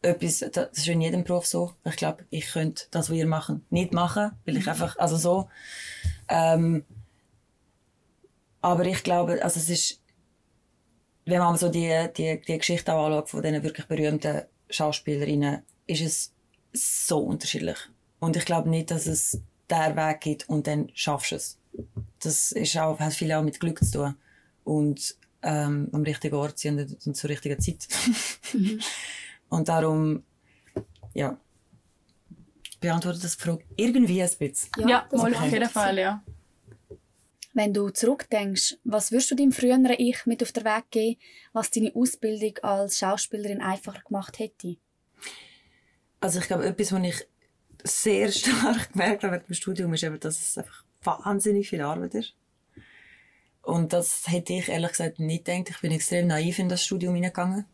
etwas, 0.03 0.45
das 0.53 0.71
ist 0.73 0.89
in 0.89 1.01
jedem 1.01 1.25
Beruf 1.25 1.47
so. 1.47 1.75
Ich 1.85 1.97
glaube, 1.97 2.25
ich 2.31 2.53
könnte 2.53 2.85
das, 2.91 3.11
was 3.11 3.17
ihr 3.17 3.27
machen, 3.27 3.65
nicht 3.71 3.93
machen, 3.93 4.33
weil 4.45 4.57
ich 4.57 4.69
einfach, 4.69 4.97
also 4.99 5.17
so, 5.17 5.49
ähm, 6.29 6.85
aber 8.63 8.85
ich 8.85 9.03
glaube, 9.03 9.43
also 9.43 9.59
es 9.59 9.69
ist, 9.69 10.01
wenn 11.25 11.39
man 11.39 11.57
so 11.57 11.69
die, 11.69 12.09
die, 12.17 12.41
die 12.41 12.59
Geschichte 12.59 12.93
auch 12.93 13.07
anschaut 13.07 13.31
von 13.31 13.43
diesen 13.43 13.63
wirklich 13.63 13.87
berühmten 13.87 14.43
Schauspielerinnen, 14.69 15.63
ist 15.87 16.03
es 16.03 16.33
so 16.73 17.19
unterschiedlich. 17.19 17.79
Und 18.19 18.37
ich 18.37 18.45
glaube 18.45 18.69
nicht, 18.69 18.91
dass 18.91 19.07
es 19.07 19.41
der 19.69 19.97
Weg 19.97 20.21
gibt 20.21 20.49
und 20.49 20.67
dann 20.67 20.91
schaffst 20.95 21.33
du 21.33 21.37
es. 21.37 21.59
Das 22.23 22.53
ist 22.53 22.77
auch, 22.77 22.99
hat 22.99 23.15
viel 23.15 23.33
auch 23.33 23.43
mit 23.43 23.61
Glück 23.61 23.83
zu 23.83 23.93
tun. 23.93 24.15
Und 24.65 25.17
ähm, 25.43 25.89
am 25.93 26.03
richtigen 26.03 26.35
Ort 26.35 26.59
sein 26.59 26.79
und, 26.79 27.07
und 27.07 27.17
zur 27.17 27.31
richtigen 27.31 27.59
Zeit. 27.61 27.89
und 29.51 29.69
darum, 29.69 30.25
ja, 31.13 31.39
beantwortet 32.81 33.23
das 33.23 33.37
die 33.37 33.43
Frage 33.43 33.65
irgendwie 33.77 34.23
ein 34.23 34.31
bisschen. 34.39 34.89
ja, 34.89 35.07
das 35.11 35.21
mal 35.21 35.31
macht 35.31 35.43
auf 35.43 35.53
jeden. 35.53 35.69
Fall, 35.69 35.99
ja. 35.99 36.25
Wenn 37.53 37.75
du 37.75 37.91
zurückdenkst, 37.91 38.79
was 38.85 39.11
würdest 39.11 39.33
du 39.33 39.35
deinem 39.35 39.53
früheren 39.53 39.85
Ich 39.99 40.25
mit 40.25 40.43
auf 40.43 40.53
den 40.53 40.65
Weg 40.65 40.91
geben, 40.91 41.21
was 41.53 41.71
deine 41.71 41.95
Ausbildung 41.95 42.57
als 42.63 42.99
Schauspielerin 42.99 43.61
einfacher 43.61 44.03
gemacht 44.07 44.39
hätte? 44.39 44.77
Also 46.21 46.39
ich 46.39 46.47
glaube, 46.47 46.65
etwas, 46.65 46.93
was 46.93 47.03
ich 47.03 47.29
sehr 47.83 48.31
stark 48.33 48.93
gemerkt 48.93 49.25
habe 49.25 49.33
während 49.33 49.49
dem 49.49 49.55
Studium, 49.55 49.93
ist 49.95 50.05
eben, 50.05 50.21
dass 50.21 50.41
es 50.41 50.59
einfach 50.59 50.85
wahnsinnig 51.03 51.69
viel 51.69 51.81
Arbeit 51.81 52.15
ist. 52.15 52.37
Und 53.63 53.93
das 53.93 54.29
hätte 54.29 54.53
ich 54.53 54.69
ehrlich 54.69 54.91
gesagt 54.91 55.19
nicht 55.19 55.45
gedacht. 55.45 55.71
Ich 55.71 55.81
bin 55.81 55.93
extrem 55.93 56.29
naiv 56.29 56.59
in 56.59 56.69
das 56.69 56.85
Studium 56.85 57.15
hineingegangen. 57.15 57.67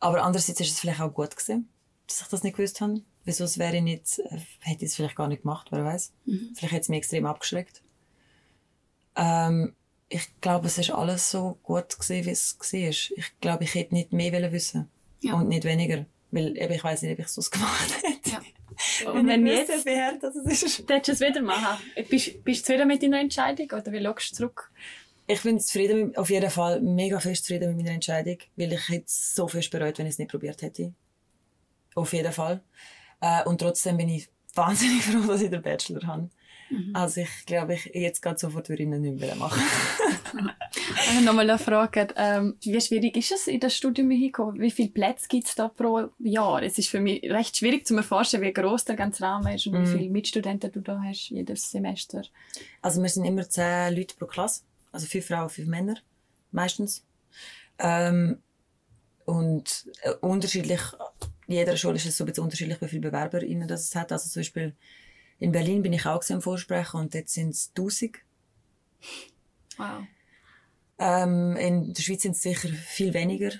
Aber 0.00 0.22
andererseits 0.22 0.60
ist 0.60 0.72
es 0.72 0.80
vielleicht 0.80 1.00
auch 1.00 1.12
gut 1.12 1.34
gewesen, 1.34 1.68
dass 2.06 2.20
ich 2.22 2.28
das 2.28 2.42
nicht 2.42 2.56
gewusst 2.56 2.80
habe. 2.80 3.02
Wieso 3.24 3.44
es 3.44 3.58
wäre 3.58 3.76
ich 3.76 3.82
nicht, 3.82 4.18
äh, 4.20 4.38
hätte 4.60 4.84
ich 4.84 4.90
es 4.90 4.96
vielleicht 4.96 5.16
gar 5.16 5.28
nicht 5.28 5.42
gemacht, 5.42 5.68
wer 5.70 5.84
weiß. 5.84 6.12
Vielleicht 6.54 6.72
hätte 6.72 6.82
es 6.82 6.88
mich 6.88 6.98
extrem 6.98 7.26
abgeschreckt. 7.26 7.82
Ähm, 9.16 9.74
ich 10.08 10.28
glaube, 10.40 10.66
es 10.68 10.78
ist 10.78 10.90
alles 10.90 11.30
so 11.30 11.58
gut 11.62 11.98
gewesen, 11.98 12.24
wie 12.26 12.30
es 12.30 12.56
war. 12.58 12.78
Ich 12.78 13.32
glaube, 13.40 13.64
ich 13.64 13.74
hätte 13.74 13.94
nicht 13.94 14.12
mehr 14.12 14.32
wollen 14.32 14.52
wissen 14.52 14.88
Ja. 15.20 15.34
und 15.34 15.48
nicht 15.48 15.64
weniger. 15.64 16.06
Weil 16.30 16.56
eben, 16.56 16.72
ich 16.74 16.84
weiß 16.84 17.02
nicht, 17.02 17.12
ob 17.12 17.18
ich 17.18 17.26
es 17.26 17.34
sonst 17.34 17.50
gemacht 17.50 18.02
hätte. 18.02 18.30
Ja. 18.30 18.40
Und 19.12 19.26
wenn 19.26 19.44
ich 19.44 19.54
jetzt, 19.54 19.70
wüsste, 19.74 19.90
wie 19.90 20.00
hart 20.00 20.22
das 20.22 20.36
ist. 20.36 20.88
Darfst 20.88 21.08
du 21.08 21.12
es 21.12 21.20
wieder 21.20 21.42
machen? 21.42 21.82
Bist, 22.08 22.44
bist 22.44 22.60
du 22.60 22.64
zufrieden 22.66 22.86
mit 22.86 23.02
deiner 23.02 23.18
Entscheidung 23.18 23.66
oder 23.72 23.90
wie 23.90 24.00
schaust 24.00 24.30
du 24.32 24.36
zurück? 24.36 24.70
Ich 25.30 25.42
bin 25.42 25.60
zufrieden, 25.60 26.16
auf 26.16 26.30
jeden 26.30 26.50
Fall 26.50 26.80
mega 26.80 27.20
fest 27.20 27.44
zufrieden 27.44 27.68
mit 27.68 27.84
meiner 27.84 27.94
Entscheidung, 27.94 28.38
weil 28.56 28.72
ich 28.72 28.88
hätte 28.88 29.04
es 29.06 29.34
so 29.34 29.46
fest 29.46 29.70
bereut, 29.70 29.98
wenn 29.98 30.06
ich 30.06 30.12
es 30.12 30.18
nicht 30.18 30.30
probiert 30.30 30.62
hätte. 30.62 30.94
Auf 31.94 32.14
jeden 32.14 32.32
Fall. 32.32 32.62
Äh, 33.20 33.44
und 33.44 33.60
trotzdem 33.60 33.98
bin 33.98 34.08
ich 34.08 34.28
wahnsinnig 34.54 35.02
froh, 35.02 35.26
dass 35.26 35.42
ich 35.42 35.50
den 35.50 35.62
Bachelor 35.62 36.06
habe. 36.06 36.30
Also 36.92 37.22
ich 37.22 37.46
glaube, 37.46 37.74
ich 37.74 37.86
jetzt 37.94 38.20
gerade 38.20 38.38
sofort 38.38 38.68
würde 38.68 38.82
ich 38.82 38.88
ihn 38.88 39.00
nicht 39.00 39.20
mehr 39.20 39.34
machen. 39.36 39.62
Ich 40.74 41.14
habe 41.14 41.24
nochmal 41.24 41.48
eine 41.48 41.58
Frage. 41.58 42.08
Ähm, 42.16 42.56
wie 42.60 42.80
schwierig 42.80 43.16
ist 43.16 43.32
es, 43.32 43.46
in 43.46 43.60
das 43.60 43.74
Studium 43.74 44.10
hineinzukommen? 44.10 44.60
Wie 44.60 44.70
viele 44.70 44.90
Plätze 44.90 45.26
gibt 45.26 45.46
es 45.48 45.54
da 45.54 45.68
pro 45.68 46.10
Jahr? 46.18 46.62
Es 46.62 46.76
ist 46.76 46.88
für 46.88 47.00
mich 47.00 47.22
recht 47.22 47.56
schwierig 47.56 47.86
zu 47.86 47.96
erforschen, 47.96 48.42
wie 48.42 48.52
groß 48.52 48.84
der 48.84 48.96
ganze 48.96 49.22
Rahmen 49.22 49.54
ist 49.54 49.66
und 49.66 49.80
wie 49.80 49.86
viele 49.86 50.10
Mitstudenten 50.10 50.70
du 50.70 50.80
da 50.80 51.00
hast, 51.02 51.30
jedes 51.30 51.70
Semester. 51.70 52.22
Also 52.82 53.00
wir 53.00 53.08
sind 53.08 53.24
immer 53.24 53.48
zehn 53.48 53.96
Leute 53.96 54.14
pro 54.16 54.26
Klasse. 54.26 54.62
Also 54.98 55.06
fünf 55.06 55.28
Frauen, 55.28 55.48
fünf 55.48 55.68
Männer. 55.68 55.94
Meistens. 56.50 57.06
Ähm, 57.78 58.42
und 59.26 59.86
äh, 60.02 60.10
unterschiedlich, 60.14 60.80
jeder 61.46 61.76
Schule 61.76 61.94
ist 61.94 62.06
es 62.06 62.16
so 62.16 62.24
ein 62.24 62.26
bisschen 62.26 62.42
unterschiedlich, 62.42 62.80
wie 62.80 62.88
viele 62.88 63.02
BewerberInnen 63.02 63.68
das 63.68 63.84
es 63.84 63.94
hat. 63.94 64.10
Also 64.10 64.28
zum 64.28 64.40
Beispiel 64.40 64.74
in 65.38 65.52
Berlin 65.52 65.82
bin 65.82 65.92
ich 65.92 66.04
auch 66.04 66.28
am 66.30 66.42
Vorsprechen 66.42 66.98
und 66.98 67.14
dort 67.14 67.28
sind 67.28 67.50
es 67.50 67.68
1000. 67.76 68.16
Wow. 69.76 70.02
Ähm, 70.98 71.54
in 71.54 71.94
der 71.94 72.02
Schweiz 72.02 72.22
sind 72.22 72.32
es 72.32 72.42
sicher 72.42 72.68
viel 72.70 73.14
weniger 73.14 73.52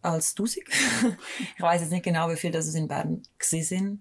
als 0.00 0.30
1000. 0.30 0.66
ich 1.56 1.60
weiß 1.60 1.82
jetzt 1.82 1.90
nicht 1.90 2.04
genau, 2.04 2.30
wie 2.30 2.36
viel 2.36 2.52
das 2.52 2.66
es 2.66 2.74
in 2.74 2.88
Bern 2.88 3.22
gewesen 3.38 3.64
sind. 3.64 4.00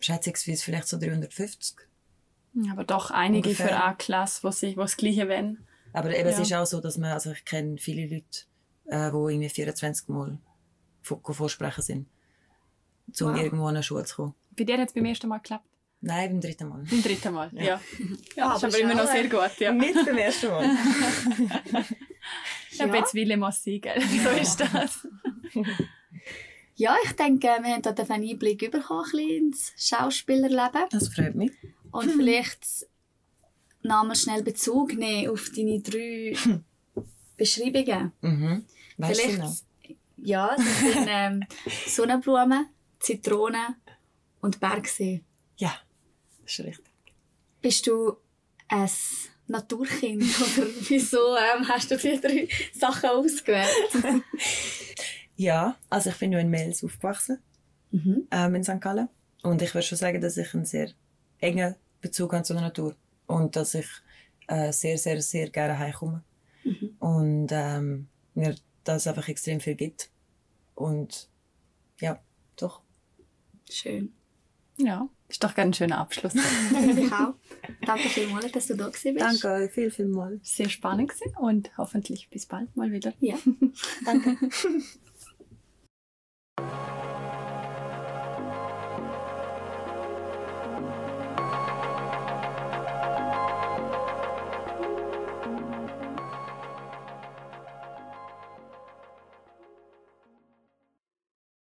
Schätzungsweise 0.00 0.62
vielleicht 0.62 0.88
so 0.88 0.98
350. 0.98 1.78
Aber 2.70 2.84
doch 2.84 3.10
einige 3.10 3.48
Ungefähr. 3.50 3.68
für 3.68 3.82
eine 3.84 3.96
Klasse, 3.96 4.42
wo 4.42 4.50
sie, 4.50 4.76
wo 4.76 4.82
das 4.82 4.96
Gleiche 4.96 5.28
wollen. 5.28 5.66
Aber 5.92 6.14
eben, 6.16 6.28
es 6.28 6.36
Ja. 6.36 6.42
ist 6.42 6.52
auch 6.54 6.66
so, 6.66 6.80
dass 6.80 6.96
man, 6.98 7.12
also 7.12 7.32
ich 7.32 7.44
kenne 7.44 7.78
viele 7.78 8.02
Leute, 8.06 8.44
äh, 8.86 9.10
die 9.10 9.32
irgendwie 9.32 9.48
24 9.48 10.08
Mal 10.08 10.38
vor- 11.02 11.20
vorsprechen 11.22 11.82
sind, 11.82 12.06
um 13.20 13.28
Wow. 13.34 13.40
irgendwo 13.42 13.64
an 13.64 13.76
eine 13.76 13.82
Schule 13.82 14.04
zu 14.04 14.16
kommen. 14.16 14.34
Bei 14.56 14.64
dir 14.64 14.78
hat 14.78 14.88
es 14.88 14.94
beim 14.94 15.04
ersten 15.04 15.28
Mal 15.28 15.38
geklappt. 15.38 15.64
Nein, 16.02 16.30
beim 16.30 16.40
dritten 16.40 16.68
Mal. 16.68 16.82
Beim 16.88 17.02
dritten 17.02 17.32
Mal, 17.34 17.50
ja. 17.54 17.62
Ja, 17.62 17.80
Ja, 18.36 18.52
das 18.52 18.62
ist 18.62 18.64
aber 18.64 18.78
immer 18.78 18.94
noch 18.94 19.10
sehr 19.10 19.28
gut, 19.28 19.50
ja. 19.58 19.72
Nicht 19.72 19.94
beim 20.06 20.18
ersten 20.18 20.48
Mal. 20.48 20.70
Ich 22.70 22.80
habe 22.80 22.96
jetzt 22.96 23.14
Wille 23.14 23.36
gell? 23.80 24.00
So 24.22 24.28
ist 24.30 24.60
das. 24.60 25.08
Ja, 26.74 26.94
ich 27.04 27.12
denke, 27.12 27.46
wir 27.48 27.72
haben 27.72 27.82
da 27.82 27.90
einen 27.90 28.28
Einblick 28.28 28.70
bekommen, 28.70 29.04
ein 29.06 29.10
bisschen 29.10 29.30
ins 29.46 29.72
Schauspielerleben. 29.78 30.82
Das 30.90 31.08
freut 31.08 31.34
mich. 31.34 31.52
Und 31.96 32.10
vielleicht 32.12 32.86
nochmal 33.82 34.16
schnell 34.16 34.42
Bezug 34.42 34.94
nehmen 34.94 35.30
auf 35.30 35.50
deine 35.54 35.80
drei 35.80 36.36
Beschreibungen. 37.36 38.12
Mhm. 38.20 38.64
Weißt 38.98 39.24
du 39.24 39.32
noch? 39.38 39.54
Vielleicht, 39.82 40.00
ja, 40.16 40.56
das 40.56 40.80
sind 40.80 41.06
ähm, 41.08 41.44
Sonnenblumen, 41.86 42.66
Zitronen 42.98 43.76
und 44.40 44.58
Bergsee. 44.60 45.22
Ja, 45.56 45.74
das 46.42 46.58
ist 46.58 46.64
richtig. 46.66 46.92
Bist 47.60 47.86
du 47.86 48.16
ein 48.68 48.88
Naturkind 49.48 50.22
oder 50.58 50.66
wieso 50.88 51.36
ähm, 51.36 51.68
hast 51.68 51.90
du 51.90 51.96
die 51.96 52.20
drei 52.20 52.48
Sachen 52.72 53.10
ausgewählt? 53.10 53.68
Ja, 55.36 55.76
also 55.90 56.10
ich 56.10 56.16
bin 56.16 56.32
ja 56.32 56.38
in 56.38 56.50
Mels 56.50 56.82
aufgewachsen, 56.82 57.38
Mhm. 57.92 58.26
ähm, 58.32 58.54
in 58.56 58.64
St. 58.64 58.80
Gallen. 58.80 59.08
Und 59.42 59.62
ich 59.62 59.72
würde 59.74 59.86
schon 59.86 59.96
sagen, 59.98 60.20
dass 60.20 60.36
ich 60.36 60.52
einen 60.54 60.64
sehr 60.64 60.90
engen 61.38 61.76
Bezug 62.06 62.32
habe 62.32 62.44
zur 62.44 62.60
Natur. 62.60 62.94
Und 63.26 63.56
dass 63.56 63.74
ich 63.74 63.86
äh, 64.46 64.72
sehr, 64.72 64.98
sehr, 64.98 65.20
sehr 65.20 65.50
gerne 65.50 65.78
heimkomme. 65.78 66.22
Und 66.98 67.48
ähm, 67.52 68.08
mir 68.34 68.56
das 68.84 69.06
einfach 69.06 69.28
extrem 69.28 69.60
viel 69.60 69.74
gibt. 69.74 70.10
Und 70.74 71.28
ja, 72.00 72.20
doch. 72.56 72.82
Schön. 73.70 74.12
Ja. 74.78 75.08
Das 75.28 75.36
ist 75.36 75.44
doch 75.44 75.54
ganz 75.54 75.68
ein 75.68 75.74
schöner 75.74 75.98
Abschluss. 75.98 76.34
Ich 76.96 77.12
auch. 77.12 77.34
Danke 77.84 78.08
vielmals, 78.08 78.52
dass 78.52 78.66
du 78.68 78.76
da 78.76 78.88
gewesen 78.88 79.14
bist. 79.14 79.42
Danke 79.44 79.68
viel, 79.72 79.90
viel 79.90 80.06
mal. 80.06 80.38
Sehr 80.42 80.68
spannend 80.68 81.10
gewesen 81.10 81.36
und 81.38 81.76
hoffentlich 81.76 82.28
bis 82.30 82.46
bald 82.46 82.74
mal 82.76 82.92
wieder. 82.92 83.12
Ja. 83.20 83.36
Danke. 84.04 84.36